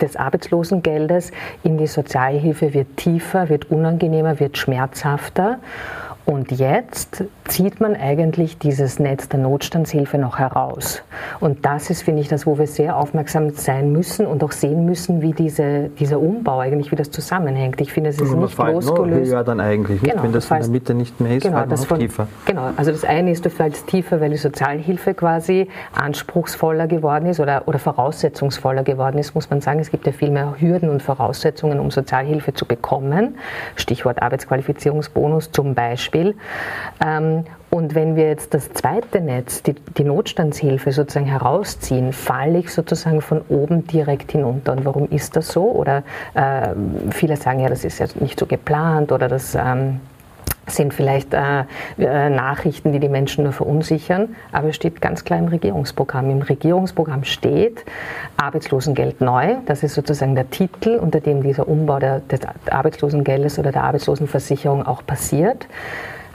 des 0.00 0.16
Arbeitslosengeldes 0.16 1.30
in 1.62 1.76
die 1.76 1.88
Sozialhilfe 1.88 2.72
wird 2.72 2.96
tiefer, 2.96 3.50
wird 3.50 3.70
unangenehmer, 3.70 4.40
wird 4.40 4.56
schmerzhafter. 4.56 5.58
Und 6.30 6.52
jetzt 6.52 7.24
zieht 7.48 7.80
man 7.80 7.96
eigentlich 7.96 8.56
dieses 8.56 9.00
Netz 9.00 9.28
der 9.28 9.40
Notstandshilfe 9.40 10.16
noch 10.16 10.38
heraus. 10.38 11.02
Und 11.40 11.66
das 11.66 11.90
ist, 11.90 12.02
finde 12.04 12.22
ich, 12.22 12.28
das, 12.28 12.46
wo 12.46 12.56
wir 12.56 12.68
sehr 12.68 12.96
aufmerksam 12.96 13.50
sein 13.50 13.90
müssen 13.90 14.26
und 14.26 14.44
auch 14.44 14.52
sehen 14.52 14.84
müssen, 14.84 15.22
wie 15.22 15.32
diese, 15.32 15.88
dieser 15.98 16.20
Umbau 16.20 16.60
eigentlich, 16.60 16.92
wie 16.92 16.96
das 16.96 17.10
zusammenhängt. 17.10 17.80
Ich 17.80 17.92
finde, 17.92 18.10
es 18.10 18.20
ist 18.20 18.32
nicht 18.32 18.56
losgelöst. 18.56 19.32
Ja, 19.32 19.42
dann 19.42 19.58
eigentlich, 19.58 20.02
genau, 20.02 20.22
wenn 20.22 20.30
das 20.30 20.48
in 20.48 20.60
der 20.60 20.68
Mitte 20.68 20.94
nicht 20.94 21.20
mehr 21.20 21.38
ist, 21.38 21.42
genau, 21.42 21.66
das 21.66 21.84
von, 21.84 21.98
tiefer. 21.98 22.28
Genau, 22.46 22.70
also 22.76 22.92
das 22.92 23.04
eine 23.04 23.32
ist, 23.32 23.44
du 23.44 23.50
fällst 23.50 23.88
tiefer, 23.88 24.20
weil 24.20 24.30
die 24.30 24.36
Sozialhilfe 24.36 25.14
quasi 25.14 25.66
anspruchsvoller 26.00 26.86
geworden 26.86 27.26
ist 27.26 27.40
oder, 27.40 27.66
oder 27.66 27.80
voraussetzungsvoller 27.80 28.84
geworden 28.84 29.18
ist, 29.18 29.34
muss 29.34 29.50
man 29.50 29.60
sagen. 29.60 29.80
Es 29.80 29.90
gibt 29.90 30.06
ja 30.06 30.12
viel 30.12 30.30
mehr 30.30 30.54
Hürden 30.60 30.90
und 30.90 31.02
Voraussetzungen, 31.02 31.80
um 31.80 31.90
Sozialhilfe 31.90 32.54
zu 32.54 32.66
bekommen. 32.66 33.34
Stichwort 33.74 34.22
Arbeitsqualifizierungsbonus 34.22 35.50
zum 35.50 35.74
Beispiel. 35.74 36.19
Beispiel. 36.20 36.34
Ähm, 37.04 37.44
und 37.70 37.94
wenn 37.94 38.16
wir 38.16 38.28
jetzt 38.28 38.52
das 38.52 38.72
zweite 38.72 39.20
Netz, 39.20 39.62
die, 39.62 39.74
die, 39.74 40.02
Notstandshilfe 40.02 40.90
sozusagen 40.90 41.26
herausziehen, 41.26 42.12
falle 42.12 42.58
ich 42.58 42.72
sozusagen 42.72 43.20
von 43.20 43.42
oben 43.48 43.86
direkt 43.86 44.32
hinunter. 44.32 44.72
Und 44.72 44.84
warum 44.84 45.08
ist 45.08 45.36
das 45.36 45.48
so? 45.48 45.70
Oder 45.70 46.02
äh, 46.34 46.70
viele 47.10 47.36
sagen 47.36 47.60
ja, 47.60 47.68
das 47.68 47.84
ist 47.84 48.00
ja 48.00 48.06
nicht 48.18 48.38
so 48.40 48.46
geplant 48.46 49.12
oder 49.12 49.28
das 49.28 49.54
ähm, 49.54 50.00
sind 50.66 50.94
vielleicht 50.94 51.34
äh, 51.34 51.64
äh, 51.98 52.30
Nachrichten, 52.30 52.92
die 52.92 53.00
die 53.00 53.08
Menschen 53.08 53.44
nur 53.44 53.52
verunsichern, 53.52 54.36
aber 54.52 54.68
es 54.68 54.76
steht 54.76 55.00
ganz 55.00 55.24
klar 55.24 55.38
im 55.38 55.48
Regierungsprogramm. 55.48 56.30
Im 56.30 56.42
Regierungsprogramm 56.42 57.24
steht 57.24 57.84
Arbeitslosengeld 58.36 59.20
neu, 59.20 59.56
das 59.66 59.82
ist 59.82 59.94
sozusagen 59.94 60.34
der 60.34 60.50
Titel, 60.50 60.96
unter 60.96 61.20
dem 61.20 61.42
dieser 61.42 61.68
Umbau 61.68 61.98
der, 61.98 62.20
des 62.20 62.40
Arbeitslosengeldes 62.70 63.58
oder 63.58 63.72
der 63.72 63.84
Arbeitslosenversicherung 63.84 64.86
auch 64.86 65.04
passiert, 65.04 65.66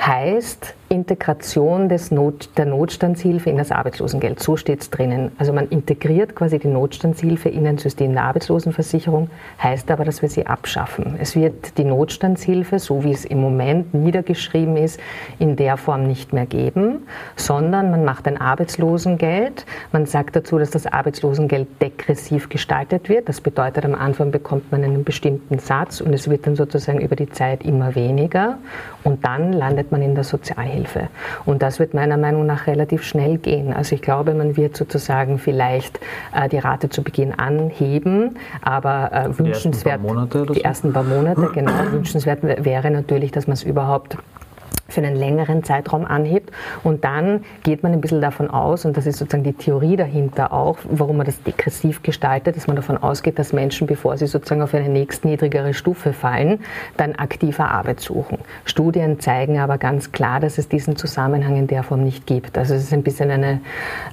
heißt, 0.06 0.76
Integration 0.96 1.90
des 1.90 2.10
Not, 2.10 2.50
der 2.58 2.66
Notstandshilfe 2.66 3.50
in 3.50 3.58
das 3.58 3.72
Arbeitslosengeld. 3.72 4.40
So 4.40 4.56
steht 4.56 4.82
es 4.82 4.90
drinnen. 4.90 5.32
Also 5.38 5.52
man 5.52 5.68
integriert 5.68 6.36
quasi 6.36 6.58
die 6.58 6.70
Notstandshilfe 6.70 7.50
in 7.50 7.68
ein 7.68 7.78
System 7.78 8.14
der 8.14 8.24
Arbeitslosenversicherung, 8.24 9.30
heißt 9.62 9.92
aber, 9.92 10.06
dass 10.06 10.22
wir 10.22 10.30
sie 10.30 10.48
abschaffen. 10.48 11.18
Es 11.20 11.36
wird 11.36 11.78
die 11.78 11.84
Notstandshilfe, 11.84 12.80
so 12.80 13.04
wie 13.04 13.12
es 13.12 13.26
im 13.26 13.42
Moment 13.42 13.94
niedergeschrieben 13.94 14.78
ist, 14.78 15.00
in 15.38 15.58
der 15.58 15.76
Form 15.78 16.08
nicht 16.08 16.32
mehr 16.32 16.46
geben, 16.46 17.06
sondern 17.36 17.92
man 17.92 18.06
macht 18.06 18.28
ein 18.28 18.40
Arbeitslosengeld. 18.40 19.66
Man 19.92 20.06
sagt 20.06 20.36
dazu, 20.36 20.58
dass 20.58 20.72
das 20.72 20.88
Arbeitslosengeld 20.88 21.82
degressiv 21.82 22.48
gestaltet 22.50 23.10
wird. 23.10 23.28
Das 23.28 23.42
bedeutet, 23.42 23.84
am 23.84 23.96
Anfang 23.96 24.32
bekommt 24.32 24.72
man 24.72 24.84
einen 24.84 25.04
bestimmten 25.04 25.60
Satz 25.60 26.00
und 26.00 26.14
es 26.14 26.30
wird 26.30 26.48
dann 26.48 26.56
sozusagen 26.56 27.02
über 27.02 27.18
die 27.18 27.30
Zeit 27.30 27.64
immer 27.66 27.96
weniger 27.96 28.58
und 29.04 29.26
dann 29.26 29.52
landet 29.52 29.92
man 29.92 30.02
in 30.02 30.16
der 30.16 30.24
Sozialhilfe. 30.24 30.85
Sozialhilfe. 30.86 31.10
Und 31.46 31.62
das 31.62 31.80
wird 31.80 31.94
meiner 31.94 32.18
Meinung 32.18 32.46
nach 32.46 32.68
relativ 32.68 33.04
schnell 33.04 33.38
gehen. 33.38 33.74
Also 33.74 33.96
ich 33.96 34.02
glaube, 34.02 34.34
man 34.34 34.58
wird 34.58 34.78
sozusagen 34.78 35.38
vielleicht 35.38 36.00
äh, 36.34 36.50
die 36.50 36.58
Rate 36.58 36.90
zu 36.90 37.04
Beginn 37.04 37.34
anheben, 37.34 38.38
aber 38.62 39.12
äh, 39.12 39.38
wünschenswert, 39.38 40.02
die 40.04 40.06
ersten 40.06 40.14
paar 40.14 40.16
Monate, 40.16 40.46
die 40.54 40.64
ersten 40.64 40.94
paar 40.94 41.04
Monate 41.04 41.50
genau, 41.54 41.72
wünschenswert 41.92 42.44
wäre 42.44 42.92
natürlich, 42.92 43.32
dass 43.32 43.48
man 43.48 43.54
es 43.54 43.64
überhaupt 43.64 44.18
für 44.88 45.02
einen 45.02 45.16
längeren 45.16 45.64
Zeitraum 45.64 46.06
anhebt. 46.06 46.52
Und 46.84 47.04
dann 47.04 47.44
geht 47.64 47.84
man 47.84 47.94
ein 47.94 48.02
bisschen 48.02 48.22
davon 48.22 48.50
aus, 48.50 48.86
und 48.86 48.98
das 48.98 49.06
ist 49.06 49.18
sozusagen 49.18 49.44
die 49.44 49.54
Theorie 49.54 49.96
dahinter 49.96 50.54
auch, 50.54 50.78
warum 50.84 51.18
man 51.18 51.26
das 51.26 51.42
degressiv 51.44 52.04
gestaltet, 52.04 52.56
dass 52.56 52.68
man 52.68 52.76
davon 52.76 52.98
ausgeht, 52.98 53.40
dass 53.40 53.54
Menschen, 53.54 53.88
bevor 53.88 54.18
sie 54.18 54.28
sozusagen 54.28 54.62
auf 54.62 54.74
eine 54.74 54.90
nächst 54.90 55.26
niedrigere 55.26 55.74
Stufe 55.74 56.14
fallen, 56.14 56.60
dann 56.98 57.16
aktiver 57.16 57.70
Arbeit 57.70 58.00
suchen. 58.00 58.38
Studien 58.66 59.20
zeigen 59.20 59.60
aber 59.60 59.78
ganz 59.78 60.12
klar, 60.12 60.40
dass 60.40 60.58
es 60.58 60.70
diesen 60.70 60.96
Zusammenhang 60.96 61.58
in 61.58 61.68
der 61.68 61.84
Form 61.84 62.04
nicht 62.04 62.28
gibt. 62.28 62.58
Also 62.58 62.76
es 62.76 62.84
ist 62.84 62.94
ein 62.94 63.04
bisschen 63.04 63.32
eine, 63.32 63.62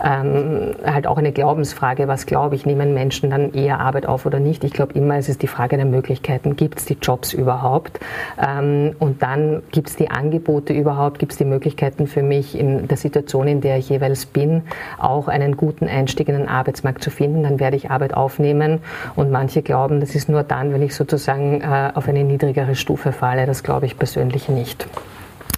ähm, 0.02 0.74
halt 0.84 1.06
auch 1.06 1.18
eine 1.18 1.32
Glaubensfrage, 1.32 2.08
was 2.08 2.26
glaube 2.26 2.54
ich, 2.54 2.66
nehmen 2.66 2.94
Menschen 2.94 3.30
dann 3.30 3.52
eher 3.52 3.80
Arbeit 3.80 4.06
auf 4.06 4.26
oder 4.26 4.40
nicht. 4.40 4.64
Ich 4.64 4.72
glaube 4.72 4.94
immer, 4.94 5.16
es 5.16 5.28
ist 5.28 5.42
die 5.42 5.46
Frage 5.46 5.76
der 5.76 5.86
Möglichkeiten. 5.86 6.56
Gibt 6.56 6.78
es 6.78 6.86
die 6.86 6.96
Jobs 7.00 7.32
überhaupt? 7.32 8.00
Ähm, 8.40 8.96
und 8.98 9.22
dann 9.22 9.62
gibt 9.70 9.88
es 9.88 9.96
die 9.96 10.10
Angebote, 10.10 10.61
Angebote 10.62 10.72
überhaupt? 10.72 11.18
Gibt 11.18 11.32
es 11.32 11.38
die 11.38 11.44
Möglichkeiten 11.44 12.06
für 12.06 12.22
mich 12.22 12.58
in 12.58 12.86
der 12.88 12.96
Situation, 12.96 13.48
in 13.48 13.60
der 13.60 13.78
ich 13.78 13.88
jeweils 13.88 14.26
bin, 14.26 14.62
auch 14.98 15.28
einen 15.28 15.56
guten 15.56 15.88
Einstieg 15.88 16.28
in 16.28 16.36
den 16.36 16.48
Arbeitsmarkt 16.48 17.02
zu 17.02 17.10
finden? 17.10 17.42
Dann 17.42 17.58
werde 17.60 17.76
ich 17.76 17.90
Arbeit 17.90 18.14
aufnehmen. 18.14 18.80
Und 19.16 19.30
manche 19.30 19.62
glauben, 19.62 20.00
das 20.00 20.14
ist 20.14 20.28
nur 20.28 20.42
dann, 20.42 20.72
wenn 20.72 20.82
ich 20.82 20.94
sozusagen 20.94 21.60
äh, 21.60 21.90
auf 21.94 22.08
eine 22.08 22.24
niedrigere 22.24 22.74
Stufe 22.74 23.12
falle. 23.12 23.46
Das 23.46 23.62
glaube 23.62 23.86
ich 23.86 23.98
persönlich 23.98 24.48
nicht. 24.48 24.86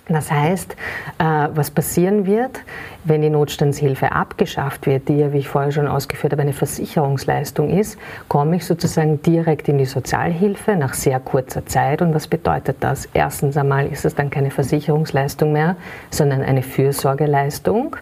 Das 0.06 0.30
heißt, 0.30 0.72
äh, 1.18 1.24
was 1.54 1.70
passieren 1.70 2.26
wird, 2.26 2.60
wenn 3.04 3.22
die 3.22 3.30
Notstandshilfe 3.30 4.12
abgeschafft 4.12 4.86
wird, 4.86 5.08
die 5.08 5.16
ja, 5.16 5.32
wie 5.32 5.38
ich 5.38 5.48
vorher 5.48 5.72
schon 5.72 5.88
ausgeführt 5.88 6.32
habe, 6.32 6.42
eine 6.42 6.52
Versicherungsleistung 6.52 7.70
ist, 7.70 7.98
komme 8.28 8.56
ich 8.56 8.66
sozusagen 8.66 9.22
direkt 9.22 9.68
in 9.68 9.78
die 9.78 9.86
Sozialhilfe 9.86 10.76
nach 10.76 10.92
sehr 10.92 11.20
kurzer 11.20 11.64
Zeit. 11.64 12.02
Und 12.02 12.14
was 12.14 12.26
bedeutet 12.26 12.76
das? 12.80 13.08
Erstens 13.14 13.56
einmal 13.56 13.86
ist 13.86 14.04
es 14.04 14.14
dann 14.14 14.28
keine 14.28 14.50
Versicherungsleistung 14.50 15.52
mehr, 15.52 15.76
sondern 16.10 16.42
eine 16.42 16.62
Fürsorgeleistung. 16.62 17.96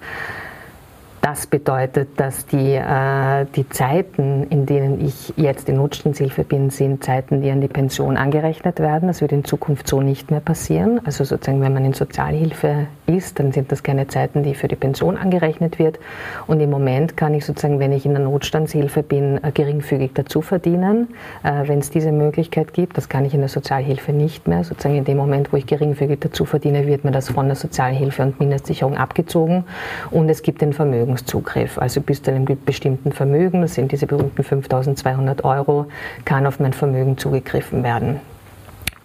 Das 1.22 1.46
bedeutet, 1.46 2.08
dass 2.18 2.46
die, 2.46 2.74
äh, 2.74 3.46
die 3.54 3.68
Zeiten, 3.68 4.44
in 4.50 4.66
denen 4.66 5.00
ich 5.00 5.32
jetzt 5.36 5.68
in 5.68 5.76
Notstandshilfe 5.76 6.42
bin, 6.42 6.70
sind 6.70 7.04
Zeiten, 7.04 7.42
die 7.42 7.50
an 7.52 7.60
die 7.60 7.68
Pension 7.68 8.16
angerechnet 8.16 8.80
werden. 8.80 9.06
Das 9.06 9.20
wird 9.20 9.30
in 9.30 9.44
Zukunft 9.44 9.86
so 9.86 10.00
nicht 10.00 10.32
mehr 10.32 10.40
passieren. 10.40 11.00
Also 11.04 11.22
sozusagen, 11.22 11.60
wenn 11.60 11.72
man 11.72 11.84
in 11.84 11.92
Sozialhilfe 11.92 12.88
ist, 13.06 13.38
dann 13.38 13.52
sind 13.52 13.70
das 13.70 13.84
keine 13.84 14.08
Zeiten, 14.08 14.42
die 14.42 14.56
für 14.56 14.66
die 14.66 14.74
Pension 14.74 15.16
angerechnet 15.16 15.78
wird. 15.78 16.00
Und 16.48 16.58
im 16.58 16.70
Moment 16.70 17.16
kann 17.16 17.34
ich 17.34 17.44
sozusagen, 17.44 17.78
wenn 17.78 17.92
ich 17.92 18.04
in 18.04 18.14
der 18.14 18.24
Notstandshilfe 18.24 19.04
bin, 19.04 19.38
äh, 19.44 19.52
geringfügig 19.52 20.10
dazu 20.14 20.42
verdienen, 20.42 21.06
äh, 21.44 21.68
wenn 21.68 21.78
es 21.78 21.90
diese 21.90 22.10
Möglichkeit 22.10 22.74
gibt. 22.74 22.96
Das 22.96 23.08
kann 23.08 23.24
ich 23.24 23.32
in 23.32 23.40
der 23.40 23.48
Sozialhilfe 23.48 24.12
nicht 24.12 24.48
mehr. 24.48 24.64
Sozusagen 24.64 24.96
in 24.96 25.04
dem 25.04 25.18
Moment, 25.18 25.52
wo 25.52 25.56
ich 25.56 25.66
geringfügig 25.66 26.18
dazu 26.18 26.44
verdiene, 26.46 26.88
wird 26.88 27.04
mir 27.04 27.12
das 27.12 27.28
von 27.28 27.46
der 27.46 27.54
Sozialhilfe 27.54 28.24
und 28.24 28.40
Mindestsicherung 28.40 28.96
abgezogen. 28.96 29.62
Und 30.10 30.28
es 30.28 30.42
gibt 30.42 30.62
den 30.62 30.72
Vermögen 30.72 31.11
Vermögenszugriff. 31.12 31.78
Also 31.78 32.00
bis 32.00 32.22
zu 32.22 32.30
einem 32.30 32.44
bestimmten 32.64 33.12
Vermögen, 33.12 33.62
das 33.62 33.74
sind 33.74 33.92
diese 33.92 34.06
berühmten 34.06 34.42
5200 34.42 35.44
Euro, 35.44 35.86
kann 36.24 36.46
auf 36.46 36.60
mein 36.60 36.72
Vermögen 36.72 37.18
zugegriffen 37.18 37.82
werden. 37.82 38.20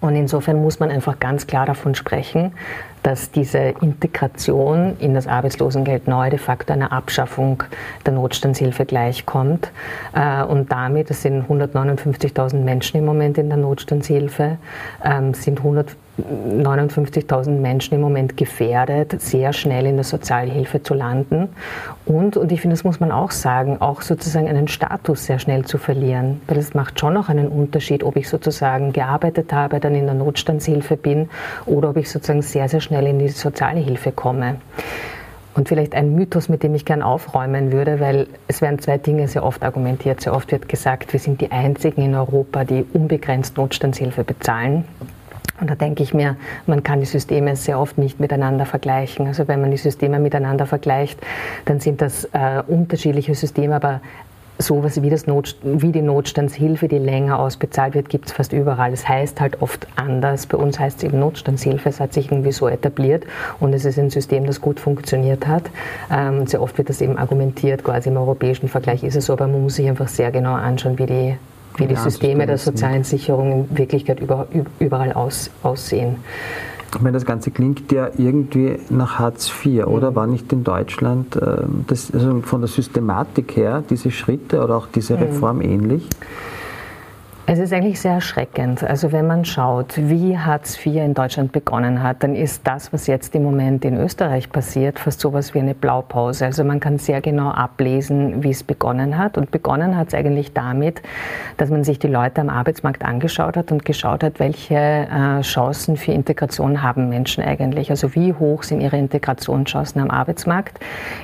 Und 0.00 0.14
insofern 0.14 0.62
muss 0.62 0.78
man 0.78 0.90
einfach 0.90 1.18
ganz 1.18 1.48
klar 1.48 1.66
davon 1.66 1.96
sprechen, 1.96 2.52
dass 3.02 3.32
diese 3.32 3.58
Integration 3.80 4.96
in 5.00 5.12
das 5.12 5.26
Arbeitslosengeld 5.26 6.06
neu 6.06 6.30
de 6.30 6.38
facto 6.38 6.72
einer 6.72 6.92
Abschaffung 6.92 7.64
der 8.06 8.12
Notstandshilfe 8.12 8.86
gleichkommt. 8.86 9.72
Äh, 10.14 10.44
und 10.44 10.70
damit, 10.70 11.10
es 11.10 11.22
sind 11.22 11.48
159.000 11.48 12.62
Menschen 12.62 12.98
im 12.98 13.06
Moment 13.06 13.38
in 13.38 13.48
der 13.48 13.58
Notstandshilfe, 13.58 14.58
ähm, 15.04 15.34
sind 15.34 15.58
100 15.58 15.96
59.000 16.18 17.50
Menschen 17.50 17.94
im 17.94 18.00
Moment 18.00 18.36
gefährdet, 18.36 19.20
sehr 19.20 19.52
schnell 19.52 19.86
in 19.86 19.96
der 19.96 20.04
Sozialhilfe 20.04 20.82
zu 20.82 20.94
landen 20.94 21.48
und, 22.08 22.38
und 22.38 22.50
ich 22.52 22.62
finde, 22.62 22.74
das 22.74 22.84
muss 22.84 23.00
man 23.00 23.12
auch 23.12 23.30
sagen, 23.30 23.80
auch 23.80 24.00
sozusagen 24.00 24.48
einen 24.48 24.66
Status 24.66 25.26
sehr 25.26 25.38
schnell 25.38 25.66
zu 25.66 25.76
verlieren, 25.76 26.40
weil 26.46 26.56
es 26.56 26.72
macht 26.72 26.98
schon 26.98 27.12
noch 27.12 27.28
einen 27.28 27.48
Unterschied, 27.48 28.02
ob 28.02 28.16
ich 28.16 28.28
sozusagen 28.28 28.92
gearbeitet 28.92 29.52
habe, 29.52 29.78
dann 29.78 29.94
in 29.94 30.06
der 30.06 30.14
Notstandshilfe 30.14 30.96
bin 30.96 31.28
oder 31.66 31.90
ob 31.90 31.98
ich 31.98 32.10
sozusagen 32.10 32.40
sehr, 32.40 32.68
sehr 32.68 32.80
schnell 32.80 33.06
in 33.06 33.18
die 33.18 33.28
Sozialhilfe 33.28 34.12
komme. 34.12 34.56
Und 35.54 35.68
vielleicht 35.68 35.94
ein 35.94 36.14
Mythos, 36.14 36.48
mit 36.48 36.62
dem 36.62 36.74
ich 36.74 36.84
gern 36.84 37.02
aufräumen 37.02 37.72
würde, 37.72 38.00
weil 38.00 38.28
es 38.46 38.62
werden 38.62 38.78
zwei 38.78 38.96
Dinge 38.96 39.28
sehr 39.28 39.44
oft 39.44 39.62
argumentiert. 39.62 40.20
Sehr 40.20 40.32
oft 40.32 40.52
wird 40.52 40.68
gesagt, 40.68 41.12
wir 41.12 41.20
sind 41.20 41.40
die 41.40 41.50
Einzigen 41.50 42.02
in 42.02 42.14
Europa, 42.14 42.64
die 42.64 42.86
unbegrenzt 42.92 43.56
Notstandshilfe 43.56 44.24
bezahlen. 44.24 44.84
Und 45.60 45.70
da 45.70 45.74
denke 45.74 46.02
ich 46.02 46.14
mir, 46.14 46.36
man 46.66 46.82
kann 46.82 47.00
die 47.00 47.06
Systeme 47.06 47.56
sehr 47.56 47.80
oft 47.80 47.98
nicht 47.98 48.20
miteinander 48.20 48.66
vergleichen. 48.66 49.26
Also 49.26 49.48
wenn 49.48 49.60
man 49.60 49.70
die 49.70 49.76
Systeme 49.76 50.18
miteinander 50.18 50.66
vergleicht, 50.66 51.18
dann 51.64 51.80
sind 51.80 52.00
das 52.00 52.24
äh, 52.32 52.62
unterschiedliche 52.66 53.34
Systeme, 53.34 53.74
aber 53.74 54.00
sowas 54.58 55.00
wie, 55.02 55.10
das 55.10 55.26
Not, 55.26 55.56
wie 55.62 55.92
die 55.92 56.02
Notstandshilfe, 56.02 56.88
die 56.88 56.98
länger 56.98 57.38
ausbezahlt 57.38 57.94
wird, 57.94 58.08
gibt 58.08 58.26
es 58.26 58.32
fast 58.32 58.52
überall. 58.52 58.92
Es 58.92 59.08
heißt 59.08 59.40
halt 59.40 59.62
oft 59.62 59.86
anders. 59.96 60.46
Bei 60.46 60.58
uns 60.58 60.78
heißt 60.78 60.98
es 60.98 61.04
eben 61.04 61.20
Notstandshilfe. 61.20 61.88
Es 61.88 62.00
hat 62.00 62.12
sich 62.12 62.30
irgendwie 62.30 62.52
so 62.52 62.68
etabliert 62.68 63.24
und 63.60 63.72
es 63.72 63.84
ist 63.84 63.98
ein 63.98 64.10
System, 64.10 64.46
das 64.46 64.60
gut 64.60 64.80
funktioniert 64.80 65.46
hat. 65.46 65.64
Ähm, 66.10 66.46
sehr 66.46 66.60
oft 66.60 66.76
wird 66.76 66.88
das 66.88 67.00
eben 67.00 67.16
argumentiert, 67.16 67.84
quasi 67.84 68.08
im 68.08 68.16
europäischen 68.16 68.68
Vergleich 68.68 69.04
ist 69.04 69.16
es 69.16 69.26
so, 69.26 69.34
aber 69.34 69.46
man 69.46 69.62
muss 69.62 69.76
sich 69.76 69.88
einfach 69.88 70.08
sehr 70.08 70.30
genau 70.32 70.54
anschauen, 70.54 70.98
wie 70.98 71.06
die 71.06 71.36
wie 71.76 71.86
die 71.86 71.96
Systeme 71.96 72.46
der 72.46 72.58
sozialen 72.58 73.04
Sicherung 73.04 73.66
in 73.70 73.78
Wirklichkeit 73.78 74.20
überall 74.78 75.12
aus, 75.12 75.50
aussehen. 75.62 76.16
Ich 76.94 77.02
meine, 77.02 77.12
das 77.12 77.26
Ganze 77.26 77.50
klingt 77.50 77.92
ja 77.92 78.08
irgendwie 78.16 78.78
nach 78.88 79.18
Hartz 79.18 79.52
IV, 79.64 79.86
oder? 79.86 80.14
War 80.14 80.26
nicht 80.26 80.50
in 80.52 80.64
Deutschland 80.64 81.36
ähm, 81.36 81.84
das, 81.86 82.10
also 82.12 82.40
von 82.40 82.62
der 82.62 82.68
Systematik 82.68 83.56
her 83.56 83.84
diese 83.88 84.10
Schritte 84.10 84.62
oder 84.64 84.76
auch 84.76 84.86
diese 84.86 85.14
mhm. 85.14 85.22
Reform 85.24 85.60
ähnlich? 85.60 86.08
Es 87.50 87.58
ist 87.58 87.72
eigentlich 87.72 87.98
sehr 87.98 88.12
erschreckend. 88.12 88.84
Also 88.84 89.10
wenn 89.10 89.26
man 89.26 89.46
schaut, 89.46 89.94
wie 89.96 90.36
Hartz 90.36 90.76
IV 90.84 90.96
in 90.96 91.14
Deutschland 91.14 91.50
begonnen 91.50 92.02
hat, 92.02 92.22
dann 92.22 92.34
ist 92.34 92.66
das, 92.66 92.92
was 92.92 93.06
jetzt 93.06 93.34
im 93.34 93.42
Moment 93.42 93.86
in 93.86 93.96
Österreich 93.96 94.52
passiert, 94.52 94.98
fast 94.98 95.20
sowas 95.20 95.54
wie 95.54 95.60
eine 95.60 95.74
Blaupause. 95.74 96.44
Also 96.44 96.62
man 96.62 96.78
kann 96.78 96.98
sehr 96.98 97.22
genau 97.22 97.48
ablesen, 97.48 98.42
wie 98.42 98.50
es 98.50 98.62
begonnen 98.62 99.16
hat. 99.16 99.38
Und 99.38 99.50
begonnen 99.50 99.96
hat 99.96 100.08
es 100.08 100.14
eigentlich 100.14 100.52
damit, 100.52 101.00
dass 101.56 101.70
man 101.70 101.84
sich 101.84 101.98
die 101.98 102.08
Leute 102.08 102.42
am 102.42 102.50
Arbeitsmarkt 102.50 103.02
angeschaut 103.02 103.56
hat 103.56 103.72
und 103.72 103.82
geschaut 103.86 104.22
hat, 104.22 104.40
welche 104.40 104.74
äh, 104.74 105.40
Chancen 105.40 105.96
für 105.96 106.12
Integration 106.12 106.82
haben 106.82 107.08
Menschen 107.08 107.42
eigentlich. 107.42 107.88
Also 107.88 108.14
wie 108.14 108.34
hoch 108.34 108.62
sind 108.62 108.82
ihre 108.82 108.98
Integrationschancen 108.98 110.02
am 110.02 110.10
Arbeitsmarkt. 110.10 110.80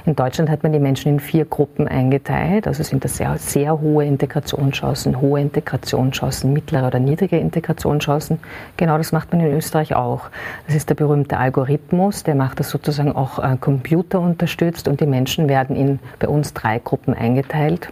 In 0.06 0.16
Deutschland 0.16 0.48
hat 0.48 0.62
man 0.62 0.72
die 0.72 0.78
Menschen 0.78 1.12
in 1.12 1.20
vier 1.20 1.44
Gruppen 1.44 1.86
eingeteilt. 1.86 2.66
Also 2.66 2.82
sind 2.82 3.04
das 3.04 3.18
sehr, 3.18 3.36
sehr 3.36 3.78
hohe 3.78 4.06
Integrationschancen, 4.06 5.20
hohe 5.20 5.42
Integrationschancen. 5.42 6.13
Integrationschancen, 6.14 6.52
mittlere 6.52 6.86
oder 6.86 6.98
niedrige 6.98 7.38
Integrationschancen. 7.38 8.38
Genau 8.76 8.98
das 8.98 9.12
macht 9.12 9.32
man 9.32 9.40
in 9.40 9.52
Österreich 9.52 9.94
auch. 9.94 10.30
Das 10.66 10.76
ist 10.76 10.88
der 10.88 10.94
berühmte 10.94 11.36
Algorithmus, 11.36 12.22
der 12.22 12.34
macht 12.34 12.60
das 12.60 12.70
sozusagen 12.70 13.12
auch 13.12 13.38
äh, 13.38 13.56
Computer 13.60 14.20
unterstützt 14.20 14.88
und 14.88 15.00
die 15.00 15.06
Menschen 15.06 15.48
werden 15.48 15.76
in 15.76 15.98
bei 16.18 16.28
uns 16.28 16.54
drei 16.54 16.78
Gruppen 16.78 17.14
eingeteilt. 17.14 17.88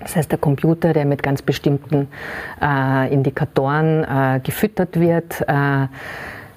Das 0.00 0.16
heißt, 0.16 0.30
der 0.30 0.38
Computer, 0.38 0.92
der 0.92 1.04
mit 1.04 1.22
ganz 1.22 1.42
bestimmten 1.42 2.08
äh, 2.62 3.12
Indikatoren 3.12 4.04
äh, 4.04 4.40
gefüttert 4.42 4.98
wird, 4.98 5.40
äh, 5.46 5.86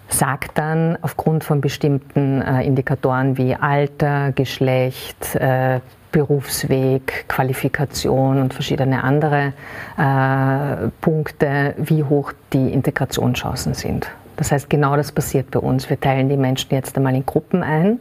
sagt 0.10 0.58
dann 0.58 0.98
aufgrund 1.02 1.44
von 1.44 1.62
bestimmten 1.62 2.42
äh, 2.42 2.64
Indikatoren 2.64 3.38
wie 3.38 3.56
Alter, 3.56 4.32
Geschlecht, 4.32 5.36
äh, 5.36 5.80
Berufsweg, 6.12 7.26
Qualifikation 7.28 8.42
und 8.42 8.54
verschiedene 8.54 9.04
andere 9.04 9.54
äh, 9.98 10.88
Punkte, 11.02 11.76
wie 11.78 12.04
hoch 12.04 12.32
die 12.54 12.72
Integrationschancen 12.72 13.74
sind. 13.74 14.10
Das 14.38 14.52
heißt, 14.52 14.70
genau 14.70 14.96
das 14.96 15.12
passiert 15.12 15.52
bei 15.52 15.60
uns. 15.60 15.90
Wir 15.90 16.00
teilen 16.00 16.30
die 16.30 16.38
Menschen 16.38 16.72
jetzt 16.72 16.96
einmal 16.96 17.16
in 17.16 17.26
Gruppen 17.26 17.64
ein 17.64 18.00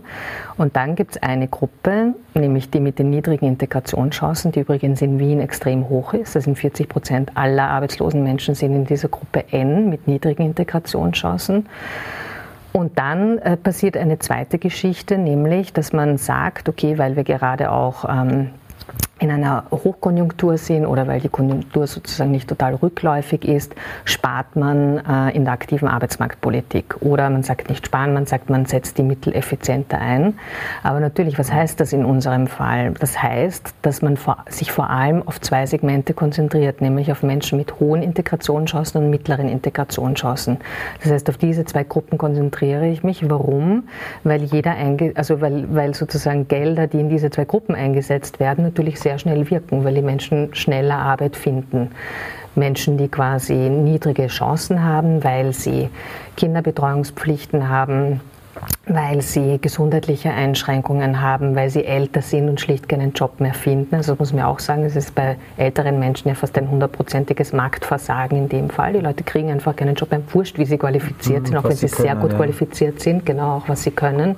und 0.56 0.76
dann 0.76 0.94
gibt 0.94 1.16
es 1.16 1.22
eine 1.22 1.48
Gruppe, 1.48 2.14
nämlich 2.34 2.70
die 2.70 2.78
mit 2.78 2.98
den 2.98 3.10
niedrigen 3.10 3.46
Integrationschancen, 3.46 4.52
die 4.52 4.60
übrigens 4.60 5.02
in 5.02 5.18
Wien 5.18 5.40
extrem 5.40 5.88
hoch 5.88 6.12
ist. 6.12 6.36
Das 6.36 6.44
sind 6.44 6.58
40 6.58 6.88
Prozent 6.88 7.32
aller 7.34 7.68
arbeitslosen 7.68 8.22
Menschen 8.22 8.54
sind 8.54 8.74
in 8.74 8.84
dieser 8.84 9.08
Gruppe 9.08 9.44
N 9.50 9.88
mit 9.88 10.06
niedrigen 10.06 10.44
Integrationschancen. 10.44 11.66
Und 12.72 12.98
dann 12.98 13.38
äh, 13.38 13.56
passiert 13.56 13.96
eine 13.96 14.18
zweite 14.18 14.58
Geschichte, 14.58 15.16
nämlich, 15.16 15.72
dass 15.72 15.94
man 15.94 16.18
sagt, 16.18 16.68
okay, 16.68 16.98
weil 16.98 17.16
wir 17.16 17.24
gerade 17.24 17.72
auch 17.72 18.04
ähm, 18.06 18.50
in 19.18 19.30
einer 19.30 19.64
Hochkonjunktur 19.70 20.58
sind 20.58 20.84
oder 20.84 21.06
weil 21.06 21.20
die 21.20 21.30
Konjunktur 21.30 21.86
sozusagen 21.86 22.32
nicht 22.32 22.48
total 22.48 22.74
rückläufig 22.74 23.46
ist, 23.48 23.74
spart 24.04 24.56
man 24.56 24.98
äh, 24.98 25.34
in 25.34 25.44
der 25.44 25.54
aktiven 25.54 25.88
Arbeitsmarktpolitik. 25.88 26.96
Oder 27.00 27.30
man 27.30 27.42
sagt 27.42 27.70
nicht 27.70 27.86
sparen, 27.86 28.12
man 28.12 28.26
sagt, 28.26 28.50
man 28.50 28.66
setzt 28.66 28.98
die 28.98 29.02
Mittel 29.02 29.34
effizienter 29.34 29.98
ein. 29.98 30.34
Aber 30.82 31.00
natürlich, 31.00 31.38
was 31.38 31.50
heißt 31.50 31.80
das 31.80 31.94
in 31.94 32.04
unserem 32.04 32.46
Fall? 32.46 32.92
Das 33.00 33.22
heißt, 33.22 33.74
dass 33.80 34.02
man 34.02 34.18
sich 34.50 34.70
vor 34.70 34.90
allem 34.90 35.26
auf 35.26 35.40
zwei 35.40 35.64
Segmente 35.64 36.12
konzentriert, 36.12 36.82
nämlich 36.82 37.10
auf 37.10 37.22
Menschen 37.22 37.56
mit 37.56 37.80
hohen 37.80 38.02
Integrationschancen 38.02 39.02
und 39.02 39.08
mittleren 39.08 39.48
Integrationschancen. 39.48 40.58
Das 41.02 41.10
heißt, 41.10 41.30
auf 41.30 41.38
diese 41.38 41.64
zwei 41.64 41.84
Gruppen 41.84 42.18
konzentriere 42.18 42.86
ich 42.88 43.02
mich. 43.02 43.30
Warum? 43.30 43.84
Weil 44.24 44.42
jeder, 44.42 44.74
also 45.14 45.40
weil, 45.40 45.74
weil 45.74 45.94
sozusagen 45.94 46.48
Gelder, 46.48 46.86
die 46.86 47.00
in 47.00 47.08
diese 47.08 47.30
zwei 47.30 47.46
Gruppen 47.46 47.74
eingesetzt 47.74 48.40
werden, 48.40 48.64
natürlich 48.64 49.00
sehr 49.06 49.20
schnell 49.20 49.48
wirken, 49.48 49.84
weil 49.84 49.94
die 49.94 50.02
Menschen 50.02 50.52
schneller 50.52 50.96
Arbeit 50.98 51.36
finden. 51.36 51.92
Menschen, 52.56 52.98
die 52.98 53.06
quasi 53.06 53.54
niedrige 53.54 54.26
Chancen 54.26 54.82
haben, 54.82 55.22
weil 55.22 55.52
sie 55.52 55.90
Kinderbetreuungspflichten 56.36 57.68
haben, 57.68 58.20
weil 58.86 59.20
sie 59.20 59.58
gesundheitliche 59.60 60.30
Einschränkungen 60.30 61.20
haben, 61.20 61.56
weil 61.56 61.70
sie 61.70 61.84
älter 61.84 62.22
sind 62.22 62.48
und 62.48 62.60
schlicht 62.60 62.88
keinen 62.88 63.12
Job 63.12 63.40
mehr 63.40 63.54
finden. 63.54 63.96
Also 63.96 64.12
das 64.12 64.18
muss 64.18 64.32
man 64.32 64.44
auch 64.44 64.60
sagen, 64.60 64.84
es 64.84 64.94
ist 64.94 65.14
bei 65.14 65.36
älteren 65.56 65.98
Menschen 65.98 66.28
ja 66.28 66.34
fast 66.34 66.56
ein 66.56 66.70
hundertprozentiges 66.70 67.52
Marktversagen 67.52 68.38
in 68.38 68.48
dem 68.48 68.70
Fall. 68.70 68.92
Die 68.92 69.00
Leute 69.00 69.24
kriegen 69.24 69.50
einfach 69.50 69.74
keinen 69.74 69.96
Job 69.96 70.10
mehr. 70.10 70.20
Wurscht, 70.32 70.58
wie 70.58 70.66
sie 70.66 70.78
qualifiziert 70.78 71.42
mhm, 71.42 71.46
sind, 71.46 71.56
auch 71.56 71.64
wenn 71.64 71.72
sie, 71.72 71.88
können, 71.88 72.06
sehr 72.06 72.16
gut 72.16 72.32
ja. 72.32 72.36
qualifiziert 72.36 73.00
sind, 73.00 73.26
genau 73.26 73.56
auch 73.56 73.68
was 73.68 73.82
sie 73.82 73.90
können. 73.90 74.36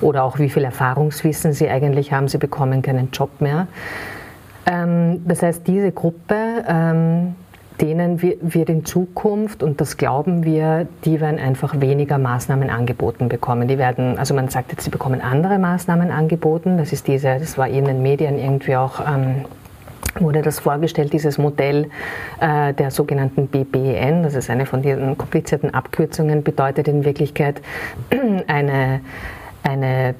Oder 0.00 0.24
auch 0.24 0.38
wie 0.38 0.50
viel 0.50 0.64
Erfahrungswissen 0.64 1.52
sie 1.52 1.68
eigentlich 1.68 2.12
haben, 2.12 2.28
sie 2.28 2.38
bekommen 2.38 2.82
keinen 2.82 3.10
Job 3.10 3.40
mehr. 3.40 3.68
Ähm, 4.66 5.22
das 5.26 5.42
heißt, 5.42 5.66
diese 5.66 5.92
Gruppe 5.92 6.64
ähm, 6.68 7.34
denen 7.82 8.22
wird 8.22 8.70
in 8.70 8.84
Zukunft, 8.84 9.62
und 9.62 9.80
das 9.80 9.96
glauben 9.96 10.44
wir, 10.44 10.86
die 11.04 11.20
werden 11.20 11.40
einfach 11.40 11.80
weniger 11.80 12.16
Maßnahmen 12.16 12.70
angeboten 12.70 13.28
bekommen. 13.28 13.66
Die 13.66 13.76
werden, 13.76 14.18
also 14.18 14.34
man 14.34 14.48
sagt 14.48 14.70
jetzt, 14.70 14.84
sie 14.84 14.90
bekommen 14.90 15.20
andere 15.20 15.58
Maßnahmen 15.58 16.12
angeboten. 16.12 16.78
Das 16.78 16.92
ist 16.92 17.08
diese, 17.08 17.38
das 17.40 17.58
war 17.58 17.68
in 17.68 17.84
den 17.84 18.00
Medien 18.00 18.38
irgendwie 18.38 18.76
auch, 18.76 19.00
ähm, 19.00 19.44
wurde 20.20 20.42
das 20.42 20.60
vorgestellt, 20.60 21.12
dieses 21.12 21.38
Modell 21.38 21.88
äh, 22.40 22.72
der 22.72 22.90
sogenannten 22.90 23.48
BBN, 23.48 24.22
das 24.22 24.34
ist 24.34 24.48
eine 24.48 24.66
von 24.66 24.82
diesen 24.82 25.18
komplizierten 25.18 25.74
Abkürzungen, 25.74 26.42
bedeutet 26.42 26.86
in 26.86 27.04
Wirklichkeit 27.04 27.60
eine, 28.46 29.00
eine 29.64 30.14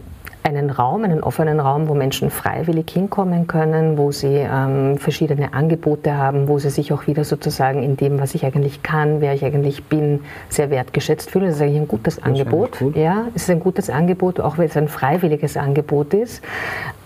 einen 0.56 0.70
Raum, 0.70 1.04
einen 1.04 1.22
offenen 1.22 1.60
Raum, 1.60 1.88
wo 1.88 1.94
Menschen 1.94 2.30
freiwillig 2.30 2.90
hinkommen 2.90 3.46
können, 3.46 3.98
wo 3.98 4.12
sie 4.12 4.36
ähm, 4.36 4.98
verschiedene 4.98 5.52
Angebote 5.52 6.16
haben, 6.16 6.48
wo 6.48 6.58
sie 6.58 6.70
sich 6.70 6.92
auch 6.92 7.06
wieder 7.06 7.24
sozusagen 7.24 7.82
in 7.82 7.96
dem, 7.96 8.20
was 8.20 8.34
ich 8.34 8.44
eigentlich 8.44 8.82
kann, 8.82 9.20
wer 9.20 9.34
ich 9.34 9.44
eigentlich 9.44 9.84
bin, 9.84 10.20
sehr 10.48 10.70
wertgeschätzt 10.70 11.30
fühlen. 11.30 11.46
Das 11.46 11.56
ist 11.56 11.62
eigentlich 11.62 11.80
ein 11.80 11.88
gutes 11.88 12.16
das 12.16 12.24
Angebot. 12.24 12.78
Ja, 12.94 13.26
es 13.34 13.42
ist 13.42 13.50
ein 13.50 13.60
gutes 13.60 13.90
Angebot, 13.90 14.40
auch 14.40 14.58
wenn 14.58 14.66
es 14.66 14.76
ein 14.76 14.88
freiwilliges 14.88 15.56
Angebot 15.56 16.14
ist. 16.14 16.42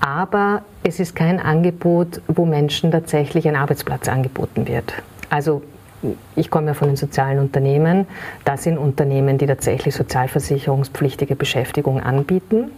Aber 0.00 0.62
es 0.82 1.00
ist 1.00 1.14
kein 1.16 1.40
Angebot, 1.40 2.20
wo 2.28 2.44
Menschen 2.44 2.90
tatsächlich 2.90 3.48
ein 3.48 3.56
Arbeitsplatz 3.56 4.08
angeboten 4.08 4.68
wird. 4.68 4.92
Also 5.30 5.62
ich 6.34 6.50
komme 6.50 6.68
ja 6.68 6.74
von 6.74 6.88
den 6.88 6.96
sozialen 6.96 7.38
Unternehmen. 7.38 8.06
Das 8.44 8.62
sind 8.62 8.78
Unternehmen, 8.78 9.38
die 9.38 9.46
tatsächlich 9.46 9.94
sozialversicherungspflichtige 9.94 11.36
Beschäftigung 11.36 12.00
anbieten. 12.00 12.70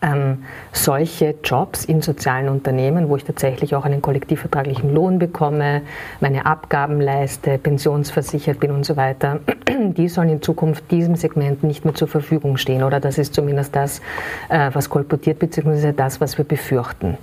Ähm, 0.00 0.44
solche 0.72 1.34
Jobs 1.42 1.84
in 1.84 2.02
sozialen 2.02 2.48
Unternehmen, 2.48 3.08
wo 3.08 3.16
ich 3.16 3.24
tatsächlich 3.24 3.74
auch 3.74 3.84
einen 3.84 4.00
kollektivvertraglichen 4.00 4.94
Lohn 4.94 5.18
bekomme, 5.18 5.82
meine 6.20 6.46
Abgaben 6.46 7.00
leiste, 7.00 7.58
pensionsversichert 7.58 8.60
bin 8.60 8.70
und 8.70 8.84
so 8.84 8.96
weiter, 8.96 9.40
die 9.68 10.08
sollen 10.08 10.28
in 10.28 10.42
Zukunft 10.42 10.90
diesem 10.90 11.16
Segment 11.16 11.64
nicht 11.64 11.84
mehr 11.84 11.94
zur 11.94 12.06
Verfügung 12.06 12.58
stehen. 12.58 12.84
Oder 12.84 13.00
das 13.00 13.18
ist 13.18 13.34
zumindest 13.34 13.74
das, 13.74 14.00
äh, 14.48 14.70
was 14.72 14.88
kolportiert, 14.88 15.40
beziehungsweise 15.40 15.92
das, 15.92 16.20
was 16.20 16.38
wir 16.38 16.44
befürchten. 16.44 17.18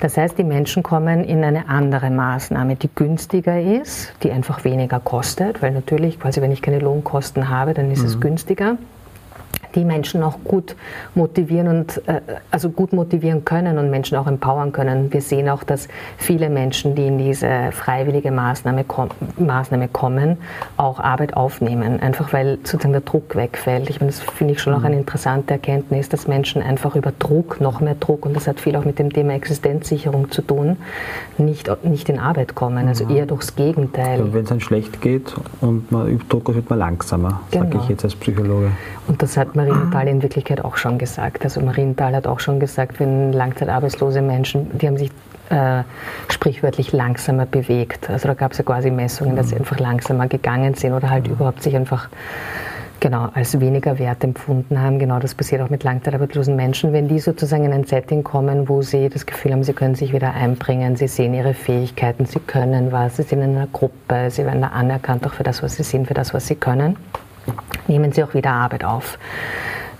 Das 0.00 0.16
heißt, 0.16 0.36
die 0.36 0.44
Menschen 0.44 0.82
kommen 0.82 1.24
in 1.24 1.42
eine 1.42 1.68
andere 1.68 2.10
Maßnahme, 2.10 2.76
die 2.76 2.90
günstiger 2.94 3.60
ist, 3.60 4.12
die 4.22 4.30
einfach 4.30 4.64
weniger 4.64 5.00
kostet, 5.00 5.62
weil 5.62 5.72
natürlich, 5.72 6.20
quasi 6.20 6.42
wenn 6.42 6.52
ich 6.52 6.60
keine 6.60 6.78
Lohnkosten 6.78 7.48
habe, 7.48 7.72
dann 7.72 7.90
ist 7.90 8.00
mhm. 8.00 8.06
es 8.06 8.20
günstiger 8.20 8.76
die 9.78 9.84
Menschen 9.84 10.22
auch 10.22 10.38
gut 10.44 10.74
motivieren 11.14 11.68
und 11.68 12.02
äh, 12.08 12.20
also 12.50 12.68
gut 12.70 12.92
motivieren 12.92 13.44
können 13.44 13.78
und 13.78 13.90
Menschen 13.90 14.18
auch 14.18 14.26
empowern 14.26 14.72
können. 14.72 15.12
Wir 15.12 15.20
sehen 15.20 15.48
auch, 15.48 15.62
dass 15.62 15.88
viele 16.16 16.50
Menschen, 16.50 16.94
die 16.94 17.06
in 17.06 17.18
diese 17.18 17.70
freiwillige 17.72 18.32
Maßnahme, 18.32 18.84
kom 18.84 19.08
Maßnahme 19.38 19.88
kommen, 19.88 20.38
auch 20.76 20.98
Arbeit 20.98 21.34
aufnehmen, 21.34 22.00
einfach 22.00 22.32
weil 22.32 22.58
sozusagen 22.64 22.92
der 22.92 23.02
Druck 23.02 23.36
wegfällt. 23.36 23.88
Ich 23.88 24.00
meine, 24.00 24.10
das 24.10 24.20
finde 24.20 24.54
ich 24.54 24.60
schon 24.60 24.74
auch 24.74 24.82
eine 24.82 24.96
mhm. 24.96 25.02
interessante 25.02 25.54
Erkenntnis, 25.54 26.08
dass 26.08 26.26
Menschen 26.26 26.60
einfach 26.60 26.96
über 26.96 27.12
Druck, 27.18 27.60
noch 27.60 27.80
mehr 27.80 27.94
Druck, 27.94 28.26
und 28.26 28.34
das 28.34 28.48
hat 28.48 28.60
viel 28.60 28.74
auch 28.76 28.84
mit 28.84 28.98
dem 28.98 29.12
Thema 29.12 29.34
Existenzsicherung 29.34 30.30
zu 30.30 30.42
tun, 30.42 30.76
nicht, 31.38 31.70
nicht 31.84 32.08
in 32.08 32.18
Arbeit 32.18 32.54
kommen, 32.54 32.88
also 32.88 33.08
eher 33.08 33.26
durchs 33.26 33.54
Gegenteil. 33.54 34.32
Wenn 34.32 34.42
es 34.42 34.48
dann 34.48 34.60
schlecht 34.60 35.00
geht 35.00 35.34
und 35.60 35.92
man 35.92 36.08
übt 36.08 36.26
Druck, 36.28 36.52
wird 36.54 36.68
man 36.68 36.80
langsamer, 36.80 37.40
genau. 37.50 37.66
sage 37.66 37.78
ich 37.82 37.88
jetzt 37.90 38.04
als 38.04 38.16
Psychologe. 38.16 38.72
Und 39.06 39.22
das 39.22 39.36
hat 39.36 39.56
Marienthal 39.68 40.08
in 40.08 40.22
Wirklichkeit 40.22 40.64
auch 40.64 40.76
schon 40.76 40.98
gesagt. 40.98 41.44
Also 41.44 41.60
Marienthal 41.60 42.14
hat 42.14 42.26
auch 42.26 42.40
schon 42.40 42.60
gesagt, 42.60 43.00
wenn 43.00 43.32
langzeitarbeitslose 43.32 44.22
Menschen, 44.22 44.78
die 44.78 44.86
haben 44.86 44.96
sich 44.96 45.10
äh, 45.50 45.82
sprichwörtlich 46.28 46.92
langsamer 46.92 47.46
bewegt. 47.46 48.10
Also 48.10 48.28
da 48.28 48.34
gab 48.34 48.52
es 48.52 48.58
ja 48.58 48.64
quasi 48.64 48.90
Messungen, 48.90 49.36
dass 49.36 49.48
sie 49.48 49.54
mhm. 49.54 49.62
einfach 49.62 49.78
langsamer 49.78 50.28
gegangen 50.28 50.74
sind 50.74 50.92
oder 50.92 51.10
halt 51.10 51.28
überhaupt 51.28 51.62
sich 51.62 51.74
einfach 51.76 52.08
genau 53.00 53.28
als 53.32 53.60
weniger 53.60 53.98
wert 53.98 54.24
empfunden 54.24 54.80
haben. 54.80 54.98
Genau 54.98 55.20
das 55.20 55.34
passiert 55.34 55.62
auch 55.62 55.70
mit 55.70 55.84
langzeitarbeitslosen 55.84 56.56
Menschen, 56.56 56.92
wenn 56.92 57.08
die 57.08 57.20
sozusagen 57.20 57.64
in 57.64 57.72
ein 57.72 57.84
Setting 57.84 58.24
kommen, 58.24 58.68
wo 58.68 58.82
sie 58.82 59.08
das 59.08 59.24
Gefühl 59.24 59.52
haben, 59.52 59.62
sie 59.62 59.72
können 59.72 59.94
sich 59.94 60.12
wieder 60.12 60.34
einbringen, 60.34 60.96
sie 60.96 61.06
sehen 61.06 61.32
ihre 61.32 61.54
Fähigkeiten, 61.54 62.26
sie 62.26 62.40
können 62.40 62.90
was, 62.90 63.16
sie 63.16 63.22
sind 63.22 63.40
in 63.40 63.56
einer 63.56 63.68
Gruppe, 63.68 64.30
sie 64.30 64.44
werden 64.44 64.62
da 64.62 64.68
anerkannt 64.68 65.26
auch 65.26 65.32
für 65.32 65.44
das, 65.44 65.62
was 65.62 65.76
sie 65.76 65.84
sind, 65.84 66.08
für 66.08 66.14
das, 66.14 66.34
was 66.34 66.46
sie 66.46 66.56
können 66.56 66.96
nehmen 67.88 68.12
sie 68.12 68.22
auch 68.22 68.34
wieder 68.34 68.50
Arbeit 68.50 68.84
auf. 68.84 69.18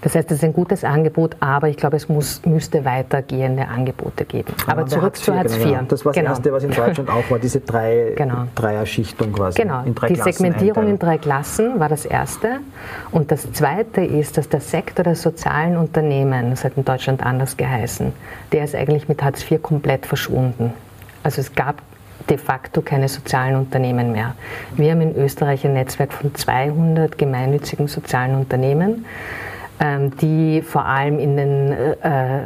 Das 0.01 0.15
heißt, 0.15 0.31
es 0.31 0.39
ist 0.39 0.45
ein 0.45 0.53
gutes 0.53 0.85
Angebot, 0.85 1.37
aber 1.41 1.69
ich 1.69 1.77
glaube, 1.77 1.97
es 1.97 2.09
muss, 2.09 2.45
müsste 2.47 2.85
weitergehende 2.85 3.67
Angebote 3.67 4.25
geben. 4.25 4.55
Aber 4.69 4.87
zurück 4.87 5.05
Hartz 5.05 5.23
zu 5.23 5.35
Hartz 5.35 5.57
IV. 5.57 5.65
Genau. 5.65 5.83
Das 5.89 6.05
war 6.05 6.13
das 6.13 6.21
genau. 6.21 6.31
Erste, 6.31 6.53
was 6.53 6.65
in 6.65 6.71
Deutschland 6.71 7.11
auch 7.11 7.31
war, 7.31 7.39
diese 7.41 7.61
drei, 7.61 8.13
genau. 8.17 8.45
Dreierschichtung 8.55 9.33
quasi. 9.33 9.61
Genau, 9.61 9.83
die 9.83 9.93
Klassen 9.93 10.33
Segmentierung 10.33 10.85
einteilen. 10.85 10.91
in 10.91 10.99
drei 10.99 11.19
Klassen 11.19 11.81
war 11.81 11.89
das 11.89 12.07
Erste. 12.07 12.61
Und 13.11 13.33
das 13.33 13.53
Zweite 13.53 14.03
ist, 14.03 14.39
dass 14.39 14.49
der 14.49 14.61
Sektor 14.61 15.03
der 15.03 15.17
sozialen 15.17 15.77
Unternehmen, 15.77 16.51
das 16.51 16.63
hat 16.63 16.75
in 16.77 16.85
Deutschland 16.85 17.25
anders 17.25 17.57
geheißen, 17.57 18.13
der 18.53 18.65
ist 18.65 18.77
eigentlich 18.77 19.09
mit 19.09 19.23
Hartz 19.23 19.51
IV 19.51 19.61
komplett 19.61 20.07
verschwunden. 20.07 20.73
Also 21.25 21.41
es 21.41 21.55
gab 21.55 21.83
de 22.29 22.39
facto 22.39 22.83
keine 22.83 23.09
sozialen 23.09 23.57
Unternehmen 23.57 24.13
mehr. 24.13 24.35
Wir 24.77 24.93
haben 24.93 25.01
in 25.01 25.17
Österreich 25.17 25.65
ein 25.65 25.75
Netzwerk 25.75 26.13
von 26.13 26.35
200 26.35 27.17
gemeinnützigen 27.17 27.89
sozialen 27.89 28.35
Unternehmen, 28.37 29.07
ähm, 29.81 30.17
die 30.19 30.63
vor 30.63 30.85
allem 30.85 31.19
in 31.19 31.37
den 31.37 31.73
äh, 31.73 32.41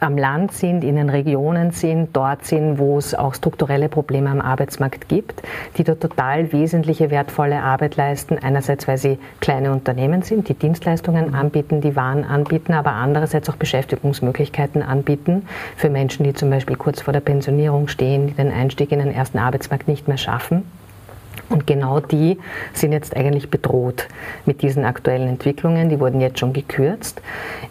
am 0.00 0.16
Land 0.16 0.52
sind, 0.52 0.84
in 0.84 0.96
den 0.96 1.10
Regionen 1.10 1.70
sind, 1.70 2.14
dort 2.14 2.44
sind, 2.44 2.78
wo 2.78 2.98
es 2.98 3.14
auch 3.14 3.34
strukturelle 3.34 3.88
Probleme 3.88 4.30
am 4.30 4.40
Arbeitsmarkt 4.40 5.08
gibt, 5.08 5.42
die 5.76 5.84
dort 5.84 6.00
total 6.00 6.52
wesentliche, 6.52 7.10
wertvolle 7.10 7.62
Arbeit 7.62 7.96
leisten. 7.96 8.38
Einerseits, 8.38 8.86
weil 8.88 8.98
sie 8.98 9.18
kleine 9.40 9.72
Unternehmen 9.72 10.22
sind, 10.22 10.48
die 10.48 10.54
Dienstleistungen 10.54 11.34
anbieten, 11.34 11.80
die 11.80 11.96
Waren 11.96 12.24
anbieten, 12.24 12.72
aber 12.72 12.92
andererseits 12.92 13.50
auch 13.50 13.56
Beschäftigungsmöglichkeiten 13.56 14.82
anbieten 14.82 15.46
für 15.76 15.90
Menschen, 15.90 16.24
die 16.24 16.34
zum 16.34 16.50
Beispiel 16.50 16.76
kurz 16.76 17.00
vor 17.00 17.12
der 17.12 17.20
Pensionierung 17.20 17.88
stehen, 17.88 18.28
die 18.28 18.34
den 18.34 18.52
Einstieg 18.52 18.92
in 18.92 19.00
den 19.00 19.12
ersten 19.12 19.38
Arbeitsmarkt 19.38 19.88
nicht 19.88 20.08
mehr 20.08 20.18
schaffen. 20.18 20.64
Und 21.48 21.66
genau 21.66 22.00
die 22.00 22.38
sind 22.74 22.92
jetzt 22.92 23.16
eigentlich 23.16 23.50
bedroht 23.50 24.06
mit 24.44 24.62
diesen 24.62 24.84
aktuellen 24.84 25.28
Entwicklungen. 25.28 25.88
Die 25.88 25.98
wurden 25.98 26.20
jetzt 26.20 26.38
schon 26.38 26.52
gekürzt. 26.52 27.22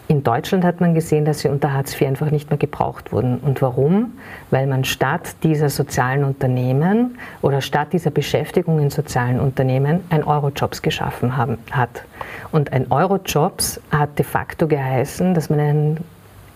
In 0.08 0.24
Deutschland 0.24 0.64
hat 0.64 0.80
man 0.80 0.94
gesehen, 0.94 1.24
dass 1.24 1.40
sie 1.40 1.48
unter 1.48 1.72
Hartz 1.72 1.94
IV 1.94 2.08
einfach 2.08 2.30
nicht 2.30 2.50
mehr 2.50 2.58
gebraucht 2.58 3.12
wurden. 3.12 3.38
Und 3.38 3.62
warum? 3.62 4.14
Weil 4.50 4.66
man 4.66 4.84
statt 4.84 5.36
dieser 5.42 5.70
sozialen 5.70 6.24
Unternehmen 6.24 7.18
oder 7.40 7.60
statt 7.60 7.92
dieser 7.92 8.10
Beschäftigung 8.10 8.80
in 8.80 8.90
sozialen 8.90 9.38
Unternehmen 9.38 10.00
ein 10.10 10.24
Eurojobs 10.24 10.82
geschaffen 10.82 11.36
haben, 11.36 11.58
hat. 11.70 12.02
Und 12.50 12.72
ein 12.72 12.90
Eurojobs 12.90 13.80
hat 13.90 14.18
de 14.18 14.24
facto 14.24 14.66
geheißen, 14.66 15.34
dass 15.34 15.50
man 15.50 15.60
einen 15.60 16.04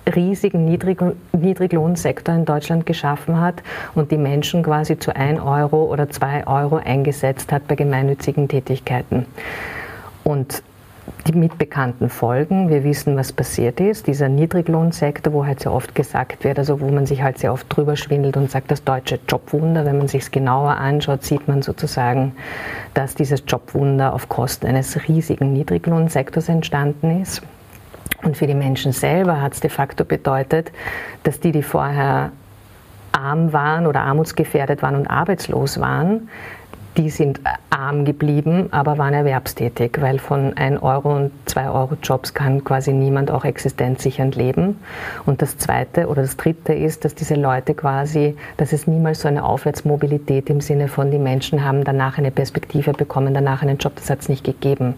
riesigen 0.07 0.65
Niedrig 0.65 1.01
Niedriglohnsektor 1.33 2.35
in 2.35 2.45
Deutschland 2.45 2.87
geschaffen 2.87 3.41
hat 3.41 3.63
und 3.95 4.11
die 4.11 4.17
Menschen 4.17 4.63
quasi 4.63 4.99
zu 4.99 5.15
1 5.15 5.41
Euro 5.41 5.85
oder 5.85 6.11
2 6.11 6.47
Euro 6.47 6.77
eingesetzt 6.77 7.53
hat 7.53 7.67
bei 7.69 7.75
gemeinnützigen 7.75 8.49
Tätigkeiten. 8.49 9.27
Und 10.25 10.63
die 11.27 11.33
mitbekannten 11.33 12.09
Folgen, 12.09 12.69
wir 12.69 12.85
wissen, 12.85 13.17
was 13.17 13.33
passiert 13.33 13.81
ist, 13.81 14.07
dieser 14.07 14.29
Niedriglohnsektor, 14.29 15.33
wo 15.33 15.47
halt 15.47 15.61
sehr 15.61 15.73
oft 15.73 15.95
gesagt 15.95 16.45
wird, 16.45 16.59
also 16.59 16.81
wo 16.81 16.89
man 16.89 17.07
sich 17.07 17.23
halt 17.23 17.39
sehr 17.39 17.53
oft 17.53 17.67
drüber 17.69 17.97
schwindelt 17.97 18.37
und 18.37 18.51
sagt, 18.51 18.71
das 18.71 18.85
deutsche 18.85 19.19
Jobwunder, 19.29 19.85
wenn 19.85 19.99
man 19.99 20.09
sich 20.09 20.23
es 20.23 20.31
genauer 20.31 20.77
anschaut, 20.77 21.25
sieht 21.25 21.47
man 21.49 21.63
sozusagen, 21.63 22.33
dass 22.95 23.15
dieses 23.15 23.43
Jobwunder 23.47 24.13
auf 24.13 24.29
Kosten 24.29 24.67
eines 24.67 25.09
riesigen 25.09 25.53
Niedriglohnsektors 25.53 26.49
entstanden 26.49 27.23
ist. 27.23 27.43
Und 28.23 28.37
für 28.37 28.47
die 28.47 28.55
Menschen 28.55 28.93
selber 28.93 29.41
hat 29.41 29.55
es 29.55 29.61
de 29.61 29.71
facto 29.71 30.05
bedeutet, 30.05 30.71
dass 31.23 31.41
die, 31.41 31.53
die 31.53 31.63
vorher 31.63 32.33
arm 33.13 33.53
waren 33.53 33.87
oder 33.87 34.03
armutsgefährdet 34.03 34.83
waren 34.83 34.97
und 34.97 35.07
arbeitslos 35.09 35.81
waren, 35.81 36.29
die 36.97 37.11
sind 37.11 37.41
arm 37.71 38.05
geblieben, 38.05 38.69
aber 38.71 38.99
waren 38.99 39.15
erwerbstätig, 39.15 39.99
weil 40.01 40.19
von 40.19 40.57
1 40.57 40.83
Euro 40.83 41.17
und 41.17 41.33
2 41.47 41.71
Euro 41.71 41.97
Jobs 42.03 42.35
kann 42.35 42.65
quasi 42.65 42.93
niemand 42.93 43.31
auch 43.31 43.45
existenzsichernd 43.45 44.37
leben. 44.37 44.79
Und 45.25 45.43
das 45.43 45.57
Zweite 45.57 46.09
oder 46.09 46.23
das 46.23 46.37
Dritte 46.37 46.75
ist, 46.75 47.05
dass 47.05 47.15
diese 47.15 47.35
Leute 47.35 47.75
quasi, 47.75 48.37
dass 48.59 48.73
es 48.73 48.87
niemals 48.87 49.23
so 49.23 49.29
eine 49.29 49.45
Aufwärtsmobilität 49.45 50.51
im 50.51 50.61
Sinne 50.61 50.89
von, 50.89 51.11
die 51.11 51.19
Menschen 51.19 51.65
haben 51.65 51.85
danach 51.85 52.19
eine 52.19 52.31
Perspektive 52.31 52.93
bekommen, 52.93 53.33
danach 53.33 53.63
einen 53.63 53.79
Job, 53.79 53.95
das 53.97 54.11
hat 54.11 54.21
es 54.21 54.29
nicht 54.29 54.45
gegeben. 54.45 54.95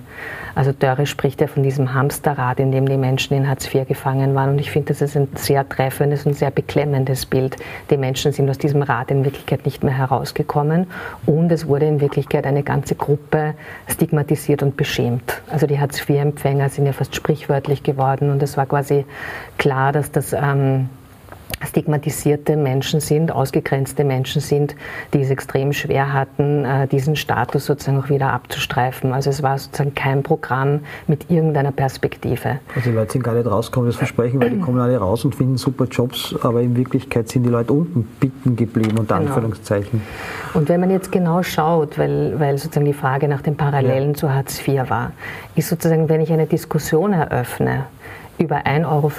Also 0.55 0.73
Dörre 0.73 1.07
spricht 1.07 1.41
ja 1.41 1.47
von 1.47 1.63
diesem 1.63 1.95
Hamsterrad, 1.95 2.61
in 2.61 2.71
dem 2.71 2.89
die 2.89 2.97
Menschen 2.97 3.37
in 3.37 3.49
Hartz 3.49 3.73
IV 3.73 3.87
gefangen 3.89 4.35
waren. 4.35 4.51
Und 4.51 4.61
ich 4.61 4.71
finde, 4.71 4.89
das 4.89 5.03
ist 5.03 5.17
ein 5.17 5.29
sehr 5.35 5.69
treffendes 5.69 6.27
und 6.27 6.35
sehr 6.35 6.51
beklemmendes 6.51 7.27
Bild. 7.27 7.57
Die 7.91 7.97
Menschen 7.97 8.33
sind 8.33 8.49
aus 8.49 8.59
diesem 8.59 8.83
Rad 8.83 9.11
in 9.11 9.25
Wirklichkeit 9.25 9.65
nicht 9.65 9.83
mehr 9.83 9.97
herausgekommen 9.97 10.87
und 11.27 11.51
es 11.51 11.67
wurde 11.67 11.84
wurde 11.85 11.89
in 11.89 12.01
Wirklichkeit 12.01 12.47
eine 12.47 12.63
ganze 12.63 12.95
Gruppe 12.95 13.55
stigmatisiert 13.89 14.63
und 14.63 14.77
beschämt. 14.77 15.43
Also 15.51 15.67
die 15.67 15.79
Hartz-IV-Empfänger 15.79 16.69
sind 16.69 16.87
ja 16.87 16.93
fast 16.93 17.15
sprichwörtlich 17.15 17.83
geworden 17.83 18.31
und 18.31 18.43
es 18.43 18.57
war 18.57 18.67
quasi 18.67 19.05
klar, 19.59 19.93
dass 19.93 20.11
das 20.11 20.33
ähm, 20.33 20.89
stigmatisierte 21.75 22.57
Menschen 22.57 23.01
sind, 23.01 23.33
ausgegrenzte 23.33 24.05
Menschen 24.05 24.41
sind, 24.41 24.77
die 25.13 25.23
es 25.23 25.31
extrem 25.31 25.73
schwer 25.73 26.13
hatten, 26.13 26.65
äh, 26.65 26.87
diesen 26.87 27.17
Status 27.17 27.67
sozusagen 27.67 27.99
auch 27.99 28.09
wieder 28.09 28.33
abzustreifen. 28.33 29.13
Also 29.13 29.31
es 29.31 29.43
war 29.43 29.59
sozusagen 29.59 29.93
kein 29.93 30.23
Programm 30.23 30.81
mit 31.09 31.33
irgendeiner 31.33 31.73
Perspektive. 31.73 32.61
Also 32.77 32.91
die 32.91 32.97
Leute 32.97 33.15
sind 33.15 33.23
gar 33.23 33.35
nicht 33.35 33.47
rausgekommen, 33.47 33.89
das 33.89 33.97
Versprechen, 33.97 34.41
weil 34.41 34.51
die 34.51 34.61
kommen 34.61 34.79
alle 34.79 34.97
raus 34.99 35.25
und 35.25 35.35
finden 35.35 35.57
super 35.57 35.87
Jobs, 35.87 36.37
aber 36.43 36.63
in 36.63 36.77
Wirklichkeit 36.77 37.29
sind 37.29 37.43
die 37.43 37.51
Leute 37.51 37.73
unten 37.73 38.05
bitten 38.21 38.55
geblieben, 38.55 38.97
unter 38.97 39.19
genau. 39.19 39.35
Anführungszeichen. 39.35 40.01
Und 40.55 40.69
wenn 40.69 40.79
man 40.79 40.91
jetzt 40.91 41.11
genau 41.11 41.43
schaut, 41.43 41.99
weil, 41.99 42.39
weil 42.39 42.57
sozusagen 42.57 42.87
die 42.87 42.93
Frage 42.93 43.27
nach 43.27 43.43
den 43.43 43.57
Parallelen 43.57 44.11
ja. 44.11 44.15
zu 44.15 44.33
Hartz 44.33 44.61
IV 44.65 44.89
war, 44.89 45.11
ist 45.57 45.69
sozusagen, 45.71 46.09
wenn 46.09 46.21
ich 46.21 46.33
eine 46.33 46.47
Diskussion 46.47 47.13
eröffne, 47.13 47.87
über 48.39 48.67
1,50 48.67 48.87
Euro 48.91 49.11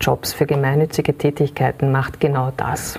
Jobs 0.00 0.32
für 0.32 0.46
gemeinnützige 0.46 1.16
Tätigkeiten 1.16 1.92
macht 1.92 2.20
genau 2.20 2.52
das. 2.56 2.98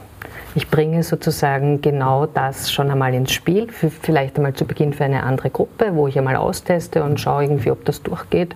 Ich 0.58 0.72
bringe 0.72 1.04
sozusagen 1.04 1.82
genau 1.82 2.26
das 2.26 2.72
schon 2.72 2.90
einmal 2.90 3.14
ins 3.14 3.32
Spiel, 3.32 3.68
vielleicht 3.70 4.38
einmal 4.38 4.54
zu 4.54 4.66
Beginn 4.66 4.92
für 4.92 5.04
eine 5.04 5.22
andere 5.22 5.52
Gruppe, 5.52 5.92
wo 5.94 6.08
ich 6.08 6.18
einmal 6.18 6.36
austeste 6.36 7.04
und 7.04 7.20
schaue 7.20 7.44
irgendwie, 7.44 7.70
ob 7.70 7.86
das 7.86 8.02
durchgeht. 8.02 8.56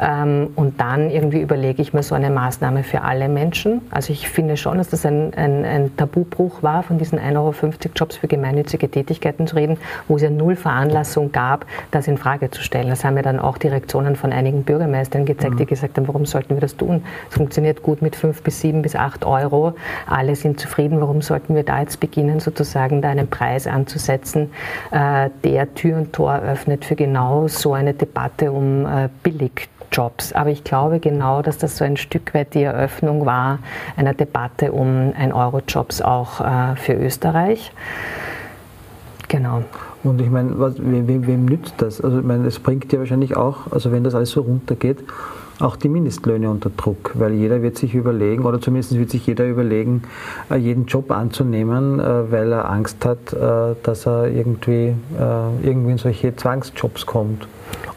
Ähm, 0.00 0.48
und 0.56 0.80
dann 0.80 1.10
irgendwie 1.10 1.42
überlege 1.42 1.82
ich 1.82 1.92
mir 1.92 2.02
so 2.02 2.14
eine 2.14 2.30
Maßnahme 2.30 2.84
für 2.84 3.02
alle 3.02 3.28
Menschen. 3.28 3.82
Also 3.90 4.14
ich 4.14 4.30
finde 4.30 4.56
schon, 4.56 4.78
dass 4.78 4.88
das 4.88 5.04
ein, 5.04 5.34
ein, 5.34 5.66
ein 5.66 5.94
Tabubruch 5.94 6.62
war, 6.62 6.84
von 6.84 6.96
diesen 6.96 7.18
1,50 7.18 7.36
Euro 7.36 7.52
Jobs 7.94 8.16
für 8.16 8.28
gemeinnützige 8.28 8.90
Tätigkeiten 8.90 9.46
zu 9.46 9.56
reden, 9.56 9.76
wo 10.08 10.16
es 10.16 10.22
ja 10.22 10.30
null 10.30 10.56
Veranlassung 10.56 11.32
gab, 11.32 11.66
das 11.90 12.08
in 12.08 12.16
Frage 12.16 12.50
zu 12.50 12.62
stellen. 12.62 12.88
Das 12.88 13.04
haben 13.04 13.16
ja 13.16 13.22
dann 13.22 13.38
auch 13.38 13.58
die 13.58 13.68
Reaktionen 13.68 14.16
von 14.16 14.32
einigen 14.32 14.62
Bürgermeistern 14.62 15.26
gezeigt, 15.26 15.58
die 15.58 15.64
mhm. 15.64 15.68
gesagt 15.68 15.98
haben, 15.98 16.08
warum 16.08 16.24
sollten 16.24 16.54
wir 16.54 16.62
das 16.62 16.78
tun? 16.78 17.04
Es 17.28 17.36
funktioniert 17.36 17.82
gut 17.82 18.00
mit 18.00 18.16
5 18.16 18.42
bis 18.42 18.62
7 18.62 18.80
bis 18.80 18.96
8 18.96 19.26
Euro. 19.26 19.74
Alle 20.06 20.34
sind 20.34 20.58
zufrieden. 20.58 20.98
Warum 21.02 21.20
sollten 21.20 21.41
wir 21.48 21.62
da 21.62 21.80
jetzt 21.80 22.00
beginnen, 22.00 22.40
sozusagen 22.40 23.02
da 23.02 23.10
einen 23.10 23.28
Preis 23.28 23.66
anzusetzen, 23.66 24.50
äh, 24.90 25.30
der 25.44 25.74
Tür 25.74 25.98
und 25.98 26.12
Tor 26.12 26.36
öffnet 26.36 26.84
für 26.84 26.96
genau 26.96 27.48
so 27.48 27.74
eine 27.74 27.94
Debatte 27.94 28.52
um 28.52 28.86
äh, 28.86 29.08
Billigjobs. 29.22 30.32
Aber 30.32 30.50
ich 30.50 30.64
glaube 30.64 31.00
genau, 31.00 31.42
dass 31.42 31.58
das 31.58 31.76
so 31.76 31.84
ein 31.84 31.96
Stück 31.96 32.34
weit 32.34 32.54
die 32.54 32.62
Eröffnung 32.62 33.26
war 33.26 33.58
einer 33.96 34.14
Debatte 34.14 34.72
um 34.72 35.12
ein 35.16 35.32
Euro-Jobs 35.32 36.02
auch 36.02 36.40
äh, 36.40 36.76
für 36.76 36.94
Österreich. 36.94 37.72
Genau. 39.28 39.62
Und 40.04 40.20
ich 40.20 40.30
meine, 40.30 40.50
wem, 40.58 41.26
wem, 41.26 41.44
nützt 41.44 41.74
das? 41.78 42.00
Also 42.00 42.18
ich 42.18 42.24
meine, 42.24 42.46
es 42.46 42.58
bringt 42.58 42.92
ja 42.92 42.98
wahrscheinlich 42.98 43.36
auch, 43.36 43.70
also 43.70 43.92
wenn 43.92 44.02
das 44.02 44.14
alles 44.14 44.30
so 44.30 44.42
runtergeht, 44.42 44.98
auch 45.62 45.76
die 45.76 45.88
Mindestlöhne 45.88 46.50
unter 46.50 46.70
Druck, 46.70 47.12
weil 47.14 47.32
jeder 47.32 47.62
wird 47.62 47.76
sich 47.76 47.94
überlegen, 47.94 48.44
oder 48.44 48.60
zumindest 48.60 48.98
wird 48.98 49.10
sich 49.10 49.26
jeder 49.26 49.46
überlegen, 49.46 50.02
äh, 50.50 50.56
jeden 50.56 50.86
Job 50.86 51.10
anzunehmen, 51.10 52.00
äh, 52.00 52.30
weil 52.30 52.52
er 52.52 52.70
Angst 52.70 53.04
hat, 53.04 53.32
äh, 53.32 53.74
dass 53.82 54.06
er 54.06 54.28
irgendwie, 54.28 54.94
irgendwie 55.62 55.92
in 55.92 55.98
solche 55.98 56.34
Zwangsjobs 56.34 57.06
kommt. 57.06 57.46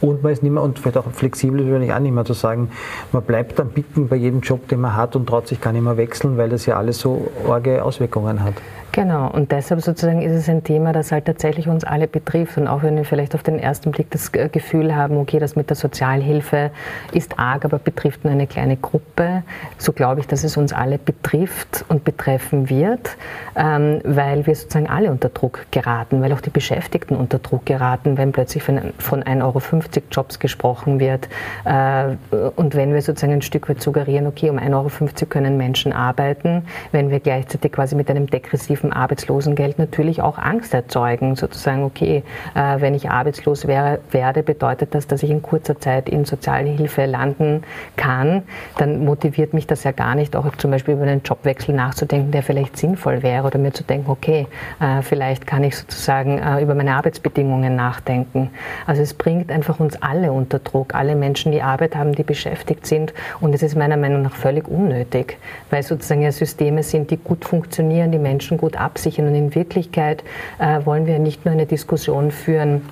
Und 0.01 0.23
man 0.23 0.32
ist 0.32 0.43
nicht 0.43 0.51
mehr, 0.51 0.62
und 0.62 0.80
vielleicht 0.80 0.97
auch 0.97 1.10
flexibel 1.12 1.60
ist 1.60 1.65
wahrscheinlich 1.65 1.93
auch 1.93 1.99
nicht 1.99 2.13
mehr 2.13 2.25
zu 2.25 2.34
sagen, 2.34 2.69
man 3.12 3.23
bleibt 3.23 3.58
dann 3.60 3.69
bicken 3.69 4.08
bei 4.08 4.15
jedem 4.15 4.41
Job, 4.41 4.67
den 4.67 4.82
man 4.82 4.95
hat 4.95 5.15
und 5.15 5.28
traut 5.28 5.47
sich 5.47 5.62
gar 5.62 5.71
nicht 5.73 5.84
mehr 5.84 5.97
wechseln, 5.97 6.38
weil 6.38 6.49
das 6.49 6.65
ja 6.65 6.78
alles 6.78 6.99
so 6.99 7.32
arge 7.47 7.84
Auswirkungen 7.84 8.43
hat. 8.43 8.54
Genau, 8.95 9.29
und 9.29 9.51
deshalb 9.51 9.81
sozusagen 9.81 10.21
ist 10.21 10.31
es 10.31 10.47
ein 10.47 10.63
Thema, 10.63 10.93
das 10.93 11.12
halt 11.12 11.25
tatsächlich 11.25 11.67
uns 11.67 11.84
alle 11.84 12.08
betrifft. 12.08 12.58
Und 12.58 12.69
auch 12.69 12.81
wenn 12.81 12.95
wir 12.95 13.03
vielleicht 13.03 13.36
auf 13.36 13.43
den 13.43 13.60
ersten 13.60 13.91
Blick 13.91 14.10
das 14.10 14.31
Gefühl 14.31 14.95
haben, 14.95 15.17
okay, 15.17 15.38
das 15.38 15.58
mit 15.58 15.69
der 15.69 15.75
Sozialhilfe 15.75 16.71
ist 17.12 17.38
arg, 17.38 17.65
aber 17.65 17.77
betrifft 17.77 18.23
nur 18.23 18.31
eine 18.31 18.47
kleine 18.47 18.77
Gruppe, 18.77 19.43
so 19.77 19.91
glaube 19.91 20.21
ich, 20.21 20.27
dass 20.27 20.45
es 20.45 20.55
uns 20.55 20.71
alle 20.71 20.97
betrifft 20.97 21.84
und 21.89 22.05
betreffen 22.05 22.69
wird, 22.69 23.17
ähm, 23.58 23.99
weil 24.05 24.47
wir 24.47 24.55
sozusagen 24.55 24.88
alle 24.88 25.12
unter 25.12 25.27
Druck 25.27 25.65
geraten, 25.71 26.21
weil 26.21 26.31
auch 26.31 26.39
die 26.39 26.49
Beschäftigten 26.49 27.17
unter 27.17 27.39
Druck 27.39 27.65
geraten, 27.65 28.17
wenn 28.17 28.31
plötzlich 28.31 28.63
von, 28.63 28.79
von 28.97 29.23
1,50 29.23 29.43
Euro 29.43 29.62
Jobs 30.10 30.39
gesprochen 30.39 31.01
wird. 31.01 31.27
Äh, 31.65 32.15
und 32.55 32.75
wenn 32.75 32.93
wir 32.93 33.01
sozusagen 33.01 33.34
ein 33.34 33.41
Stück 33.41 33.67
weit 33.67 33.81
suggerieren, 33.81 34.25
okay, 34.25 34.49
um 34.49 34.58
1,50 34.58 34.73
Euro 34.73 34.89
können 35.27 35.58
Menschen 35.58 35.91
arbeiten, 35.91 36.63
wenn 36.93 37.10
wir 37.10 37.19
gleichzeitig 37.19 37.73
quasi 37.73 37.95
mit 37.95 38.10
einem 38.10 38.27
degressiven 38.27 38.84
dem 38.85 38.93
Arbeitslosengeld 38.93 39.79
natürlich 39.79 40.21
auch 40.21 40.37
Angst 40.37 40.73
erzeugen, 40.73 41.35
sozusagen, 41.35 41.83
okay, 41.83 42.23
äh, 42.53 42.79
wenn 42.79 42.93
ich 42.93 43.09
arbeitslos 43.09 43.67
wäre, 43.67 43.99
werde, 44.11 44.43
bedeutet 44.43 44.95
das, 44.95 45.07
dass 45.07 45.23
ich 45.23 45.29
in 45.29 45.41
kurzer 45.41 45.79
Zeit 45.79 46.09
in 46.09 46.25
Sozialhilfe 46.25 47.05
landen 47.05 47.63
kann, 47.95 48.43
dann 48.77 49.03
motiviert 49.05 49.53
mich 49.53 49.67
das 49.67 49.83
ja 49.83 49.91
gar 49.91 50.15
nicht, 50.15 50.35
auch 50.35 50.55
zum 50.57 50.71
Beispiel 50.71 50.95
über 50.95 51.03
einen 51.03 51.21
Jobwechsel 51.23 51.73
nachzudenken, 51.75 52.31
der 52.31 52.43
vielleicht 52.43 52.77
sinnvoll 52.77 53.23
wäre 53.23 53.45
oder 53.45 53.57
mir 53.57 53.73
zu 53.73 53.83
denken, 53.83 54.09
okay, 54.09 54.47
äh, 54.79 55.01
vielleicht 55.01 55.47
kann 55.47 55.63
ich 55.63 55.77
sozusagen 55.77 56.39
äh, 56.39 56.61
über 56.61 56.75
meine 56.75 56.95
Arbeitsbedingungen 56.95 57.75
nachdenken. 57.75 58.49
Also 58.85 59.01
es 59.01 59.13
bringt 59.13 59.51
einfach 59.51 59.79
uns 59.79 60.01
alle 60.01 60.31
unter 60.31 60.59
Druck, 60.59 60.95
alle 60.95 61.15
Menschen, 61.15 61.51
die 61.51 61.61
Arbeit 61.61 61.95
haben, 61.95 62.13
die 62.13 62.23
beschäftigt 62.23 62.85
sind 62.85 63.13
und 63.41 63.53
es 63.53 63.63
ist 63.63 63.75
meiner 63.75 63.97
Meinung 63.97 64.21
nach 64.21 64.35
völlig 64.35 64.67
unnötig, 64.67 65.37
weil 65.69 65.83
sozusagen 65.83 66.21
ja 66.21 66.31
Systeme 66.31 66.83
sind, 66.83 67.11
die 67.11 67.17
gut 67.17 67.45
funktionieren, 67.45 68.11
die 68.11 68.19
Menschen 68.19 68.57
gut 68.57 68.74
absichern. 68.75 69.27
Und 69.27 69.35
in 69.35 69.55
Wirklichkeit 69.55 70.23
äh, 70.59 70.85
wollen 70.85 71.05
wir 71.05 71.19
nicht 71.19 71.45
nur 71.45 71.53
eine 71.53 71.65
Diskussion 71.65 72.31
führen, 72.31 72.83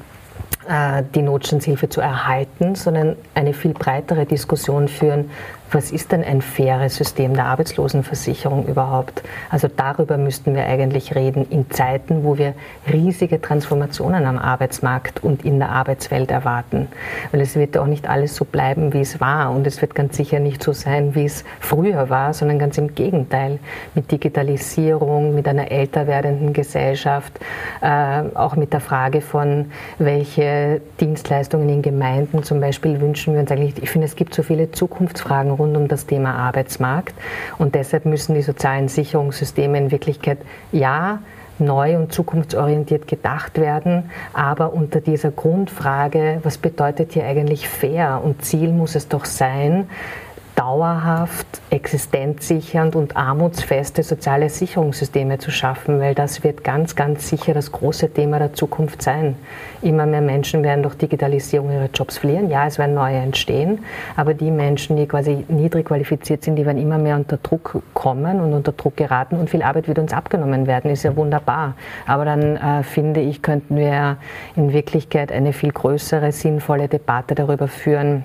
äh, 0.68 1.04
die 1.14 1.22
Notstandshilfe 1.22 1.90
zu 1.90 2.02
erhalten, 2.02 2.76
sondern 2.76 3.16
eine 3.34 3.54
viel 3.54 3.74
breitere 3.74 4.26
Diskussion 4.26 4.88
führen, 4.88 5.30
was 5.74 5.92
ist 5.92 6.12
denn 6.12 6.24
ein 6.24 6.42
faires 6.42 6.96
System 6.96 7.34
der 7.34 7.46
Arbeitslosenversicherung 7.46 8.68
überhaupt? 8.68 9.24
Also 9.50 9.68
darüber 9.68 10.18
müssten 10.18 10.56
wir 10.56 10.66
eigentlich 10.66 11.16
reden 11.16 11.48
in 11.50 11.70
Zeiten, 11.72 12.24
wo 12.24 12.38
wir 12.38 12.54
riesige 12.92 13.42
Transformationen 13.42 14.26
am 14.26 14.38
Arbeitsmarkt 14.38 15.24
und 15.24 15.44
in 15.44 15.60
der 15.60 15.70
Arbeitswelt 15.70 16.32
erwarten. 16.32 16.88
Weil 17.32 17.42
es 17.42 17.56
wird 17.56 17.78
auch 17.78 17.88
nicht 17.88 18.08
alles 18.08 18.36
so 18.36 18.46
bleiben, 18.46 18.94
wie 18.94 19.02
es 19.02 19.20
war. 19.20 19.52
Und 19.52 19.66
es 19.66 19.82
wird 19.82 19.96
ganz 19.96 20.16
sicher 20.16 20.40
nicht 20.40 20.62
so 20.62 20.74
sein, 20.74 21.16
wie 21.16 21.26
es 21.26 21.44
früher 21.60 22.10
war, 22.10 22.34
sondern 22.34 22.60
ganz 22.60 22.78
im 22.78 22.94
Gegenteil. 22.94 23.60
Mit 23.96 24.12
Digitalisierung, 24.12 25.34
mit 25.34 25.48
einer 25.48 25.72
älter 25.72 26.08
werdenden 26.08 26.54
Gesellschaft, 26.54 27.34
äh, 27.82 28.24
auch 28.36 28.56
mit 28.56 28.74
der 28.74 28.80
Frage 28.80 29.22
von, 29.22 29.72
welche 29.98 30.82
Dienstleistungen 31.00 31.70
in 31.70 31.82
Gemeinden 31.82 32.44
zum 32.44 32.60
Beispiel 32.60 33.02
wünschen 33.02 33.34
wir 33.34 33.42
uns 33.42 33.52
eigentlich. 33.52 33.82
Ich 33.82 33.90
finde, 33.90 34.06
es 34.06 34.16
gibt 34.16 34.34
so 34.36 34.44
viele 34.44 34.72
Zukunftsfragen 34.72 35.52
rund 35.52 35.63
um 35.64 35.88
das 35.88 36.06
Thema 36.06 36.36
Arbeitsmarkt. 36.36 37.16
Und 37.58 37.76
deshalb 37.76 38.06
müssen 38.06 38.36
die 38.36 38.42
sozialen 38.42 38.88
Sicherungssysteme 38.88 39.78
in 39.78 39.92
Wirklichkeit 39.92 40.40
ja 40.72 41.20
neu 41.60 41.98
und 41.98 42.12
zukunftsorientiert 42.12 43.08
gedacht 43.08 43.60
werden, 43.60 44.10
aber 44.34 44.74
unter 44.74 45.02
dieser 45.02 45.32
Grundfrage, 45.32 46.40
was 46.44 46.58
bedeutet 46.58 47.14
hier 47.14 47.26
eigentlich 47.26 47.68
fair? 47.68 48.22
Und 48.24 48.44
Ziel 48.44 48.72
muss 48.72 48.96
es 48.96 49.08
doch 49.08 49.26
sein, 49.26 49.88
dauerhaft 50.64 51.46
existenzsichernd 51.72 52.96
und 52.96 53.18
armutsfeste 53.18 54.02
soziale 54.02 54.50
Sicherungssysteme 54.50 55.38
zu 55.38 55.52
schaffen, 55.52 56.00
weil 56.00 56.16
das 56.16 56.46
wird 56.46 56.64
ganz, 56.64 56.96
ganz 56.96 57.28
sicher 57.28 57.54
das 57.54 57.74
große 57.74 58.14
Thema 58.14 58.40
der 58.40 58.54
Zukunft 58.54 59.02
sein. 59.02 59.36
Immer 59.82 60.06
mehr 60.06 60.22
Menschen 60.22 60.64
werden 60.64 60.82
durch 60.84 60.96
Digitalisierung 60.96 61.70
ihre 61.70 61.90
Jobs 61.94 62.20
verlieren. 62.20 62.50
Ja, 62.50 62.66
es 62.66 62.78
werden 62.78 62.96
neue 62.96 63.18
entstehen, 63.18 63.80
aber 64.16 64.34
die 64.34 64.52
Menschen, 64.52 64.96
die 64.96 65.06
quasi 65.06 65.44
niedrig 65.50 65.88
qualifiziert 65.88 66.46
sind, 66.46 66.56
die 66.56 66.66
werden 66.66 66.82
immer 66.82 66.98
mehr 66.98 67.18
unter 67.18 67.36
Druck 67.36 67.82
kommen 67.94 68.40
und 68.40 68.54
unter 68.54 68.72
Druck 68.72 68.96
geraten 68.96 69.36
und 69.36 69.50
viel 69.50 69.64
Arbeit 69.64 69.90
wird 69.90 70.00
uns 70.00 70.14
abgenommen 70.14 70.66
werden, 70.66 70.90
ist 70.90 71.04
ja 71.04 71.14
wunderbar. 71.18 71.74
Aber 72.08 72.24
dann 72.24 72.56
äh, 72.56 72.84
finde 72.84 73.20
ich, 73.20 73.42
könnten 73.42 73.76
wir 73.76 74.16
in 74.56 74.72
Wirklichkeit 74.72 75.30
eine 75.30 75.52
viel 75.52 75.74
größere, 75.74 76.32
sinnvolle 76.32 76.88
Debatte 76.88 77.36
darüber 77.36 77.68
führen, 77.68 78.24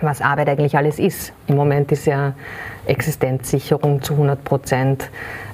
was 0.00 0.20
Arbeit 0.20 0.48
eigentlich 0.48 0.76
alles 0.76 0.98
ist. 0.98 1.32
Im 1.46 1.56
Moment 1.56 1.92
ist 1.92 2.06
ja 2.06 2.34
Existenzsicherung 2.86 4.02
zu 4.02 4.14
100 4.14 4.44
Prozent 4.44 5.10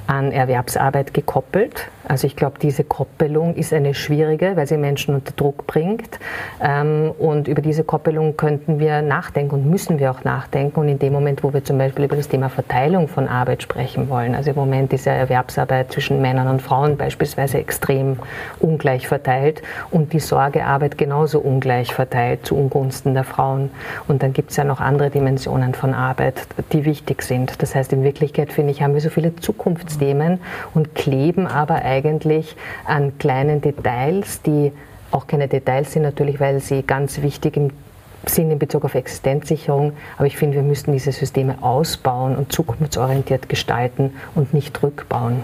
an 0.07 0.33
Erwerbsarbeit 0.33 1.13
gekoppelt. 1.13 1.89
Also 2.09 2.27
ich 2.27 2.37
glaube, 2.37 2.59
diese 2.61 2.85
Koppelung 2.85 3.55
ist 3.55 3.73
eine 3.75 3.93
schwierige, 3.93 4.57
weil 4.57 4.67
sie 4.67 4.79
Menschen 4.79 5.15
unter 5.15 5.33
Druck 5.33 5.67
bringt. 5.67 6.19
Ähm, 6.63 7.13
und 7.19 7.49
über 7.49 7.61
diese 7.61 7.85
Koppelung 7.85 8.37
könnten 8.37 8.79
wir 8.79 9.03
nachdenken 9.03 9.55
und 9.55 9.71
müssen 9.71 9.99
wir 9.99 10.11
auch 10.11 10.25
nachdenken. 10.25 10.81
Und 10.81 10.89
in 10.89 10.99
dem 10.99 11.13
Moment, 11.13 11.45
wo 11.45 11.53
wir 11.53 11.63
zum 11.63 11.77
Beispiel 11.77 12.07
über 12.07 12.17
das 12.17 12.29
Thema 12.29 12.49
Verteilung 12.49 13.09
von 13.09 13.29
Arbeit 13.29 13.63
sprechen 13.63 14.09
wollen, 14.09 14.35
also 14.35 14.51
im 14.51 14.57
Moment 14.57 14.93
ist 14.95 15.05
ja 15.05 15.13
Erwerbsarbeit 15.13 15.93
zwischen 15.93 16.23
Männern 16.23 16.49
und 16.49 16.63
Frauen 16.63 16.97
beispielsweise 16.97 17.59
extrem 17.59 18.17
ungleich 18.59 19.07
verteilt 19.07 19.61
und 19.91 20.15
die 20.15 20.21
Sorgearbeit 20.21 20.97
genauso 20.97 21.41
ungleich 21.41 21.93
verteilt 21.93 22.47
zu 22.47 22.57
Ungunsten 22.57 23.13
der 23.13 23.25
Frauen. 23.25 23.71
Und 24.09 24.23
dann 24.23 24.33
gibt 24.33 24.51
es 24.51 24.57
ja 24.57 24.65
noch 24.65 24.81
andere 24.81 25.11
Dimensionen 25.11 25.75
von 25.75 25.93
Arbeit, 25.93 26.47
die 26.73 26.87
wichtig 26.87 27.23
sind. 27.23 27.61
Das 27.61 27.75
heißt, 27.75 27.93
in 27.93 28.03
Wirklichkeit, 28.03 28.51
finde 28.51 28.73
ich, 28.73 28.83
haben 28.83 28.95
wir 28.95 29.03
so 29.03 29.11
viele 29.11 29.37
Zukunftsthemen 29.37 30.41
und 30.73 30.95
kleben 30.95 31.47
aber 31.47 31.75
eigentlich 31.83 31.98
eigentlich 31.99 32.57
an 32.85 33.19
kleinen 33.19 33.61
Details, 33.61 34.43
die 34.43 34.73
auch 35.11 35.27
keine 35.27 35.49
Details 35.49 35.93
sind 35.93 36.03
natürlich, 36.03 36.39
weil 36.41 36.61
sie 36.61 36.83
ganz 36.83 37.23
wichtig 37.23 37.59
sind 38.27 38.51
in 38.51 38.59
Bezug 38.59 38.85
auf 38.85 38.95
Existenzsicherung. 38.95 39.93
Aber 40.17 40.27
ich 40.27 40.37
finde, 40.37 40.57
wir 40.57 40.63
müssten 40.63 40.93
diese 40.93 41.13
Systeme 41.13 41.63
ausbauen 41.63 42.37
und 42.37 42.53
zukunftsorientiert 42.53 43.49
gestalten 43.49 44.13
und 44.35 44.53
nicht 44.55 44.83
rückbauen. 44.83 45.41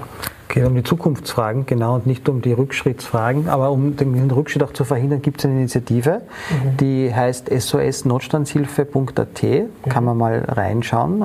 Es 0.49 0.55
geht 0.57 0.67
um 0.67 0.75
die 0.77 0.83
Zukunftsfragen, 0.85 1.67
genau, 1.67 1.97
und 1.97 2.07
nicht 2.07 2.29
um 2.29 2.41
die 2.41 2.53
Rückschrittsfragen. 2.53 3.49
Aber 3.49 3.73
um 3.73 3.97
den 3.97 4.31
Rückschritt 4.31 4.63
auch 4.63 4.73
zu 4.73 4.85
verhindern, 4.85 5.21
gibt 5.21 5.41
es 5.41 5.47
eine 5.47 5.55
Initiative, 5.55 6.21
mhm. 6.51 6.77
die 6.77 7.13
heißt 7.13 7.51
sosnotstandshilfe.at. 7.51 9.43
Kann 9.89 10.05
man 10.05 10.17
mal 10.17 10.45
reinschauen. 10.47 11.25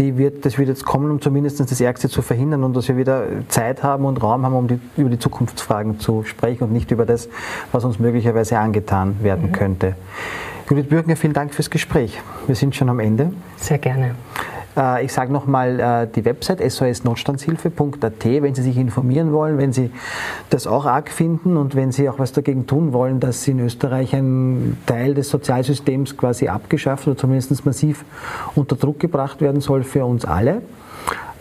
Die 0.00 0.16
wird, 0.16 0.46
das 0.46 0.56
wird 0.56 0.68
jetzt 0.68 0.86
kommen, 0.86 1.10
um 1.10 1.20
zumindest 1.20 1.60
das 1.60 1.78
Ärgste 1.78 2.08
zu 2.08 2.22
verhindern 2.22 2.64
und 2.64 2.74
dass 2.74 2.88
wir 2.88 2.96
wieder 2.96 3.26
Zeit 3.48 3.82
haben 3.82 4.06
und 4.06 4.22
Raum 4.22 4.46
haben, 4.46 4.54
um 4.54 4.66
die, 4.66 4.80
über 4.96 5.10
die 5.10 5.18
Zukunftsfragen 5.18 6.00
zu 6.00 6.24
sprechen 6.24 6.64
und 6.64 6.72
nicht 6.72 6.90
über 6.90 7.04
das, 7.04 7.28
was 7.70 7.84
uns 7.84 7.98
möglicherweise 7.98 8.58
angetan 8.58 9.16
werden 9.20 9.48
mhm. 9.48 9.52
könnte. 9.52 9.96
Judith 10.70 10.88
Bürgner, 10.88 11.16
vielen 11.16 11.34
Dank 11.34 11.52
fürs 11.52 11.68
Gespräch. 11.68 12.18
Wir 12.46 12.54
sind 12.54 12.74
schon 12.74 12.88
am 12.88 12.98
Ende. 12.98 13.32
Sehr 13.56 13.76
gerne. 13.76 14.14
Äh, 14.76 15.04
ich 15.04 15.12
sage 15.12 15.32
nochmal 15.32 15.80
äh, 15.80 16.06
die 16.06 16.24
Website 16.24 16.60
sosnotstandshilfe.at, 16.70 18.24
wenn 18.24 18.54
Sie 18.54 18.62
sich 18.62 18.76
informieren 18.76 19.32
wollen, 19.32 19.58
wenn 19.58 19.72
Sie 19.72 19.90
das 20.50 20.66
auch 20.66 20.86
arg 20.86 21.10
finden 21.10 21.56
und 21.56 21.74
wenn 21.74 21.92
Sie 21.92 22.08
auch 22.08 22.18
was 22.18 22.32
dagegen 22.32 22.66
tun 22.66 22.92
wollen, 22.92 23.20
dass 23.20 23.46
in 23.48 23.60
Österreich 23.60 24.14
ein 24.14 24.78
Teil 24.86 25.14
des 25.14 25.30
Sozialsystems 25.30 26.16
quasi 26.16 26.48
abgeschafft 26.48 27.06
oder 27.06 27.16
zumindest 27.16 27.64
massiv 27.66 28.04
unter 28.54 28.76
Druck 28.76 29.00
gebracht 29.00 29.40
werden 29.40 29.60
soll 29.60 29.82
für 29.82 30.04
uns 30.04 30.24
alle. 30.24 30.62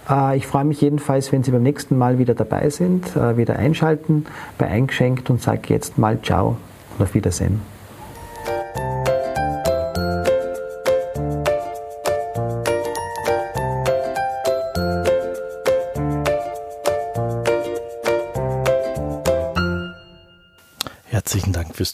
Äh, 0.10 0.38
ich 0.38 0.48
freue 0.48 0.66
mich 0.66 0.82
jedenfalls, 0.82 1.32
wenn 1.32 1.44
Sie 1.44 1.52
beim 1.52 1.64
nächsten 1.64 1.98
Mal 1.98 2.20
wieder 2.20 2.34
dabei 2.34 2.70
sind, 2.70 3.16
wieder 3.16 3.58
einschalten 3.58 4.26
bei 4.58 4.68
Eingeschenkt 4.68 5.30
und 5.30 5.42
sage 5.42 5.62
jetzt 5.68 5.98
mal 5.98 6.20
Ciao 6.22 6.58
und 6.98 7.04
auf 7.04 7.14
Wiedersehen. 7.14 7.79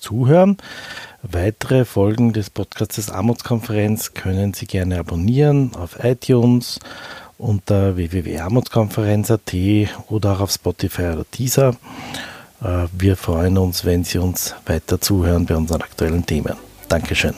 Zuhören. 0.06 0.58
Weitere 1.24 1.84
Folgen 1.84 2.32
des 2.32 2.52
Podcasts 2.52 3.10
Armutskonferenz 3.10 4.14
können 4.14 4.54
Sie 4.54 4.68
gerne 4.68 5.00
abonnieren 5.00 5.72
auf 5.76 6.04
iTunes 6.04 6.80
unter 7.40 7.96
www.armutskonferenz.at 7.96 9.54
oder 10.10 10.34
auch 10.34 10.42
auf 10.42 10.52
Spotify 10.52 11.14
oder 11.14 11.26
Deezer. 11.36 11.76
Äh, 12.62 12.86
wir 12.92 13.18
freuen 13.18 13.58
uns, 13.58 13.84
wenn 13.84 14.04
Sie 14.04 14.20
uns 14.20 14.54
weiter 14.68 15.02
zuhören 15.02 15.48
bei 15.48 15.56
unseren 15.56 15.82
aktuellen 15.82 16.24
Themen. 16.24 16.54
Dankeschön. 16.88 17.34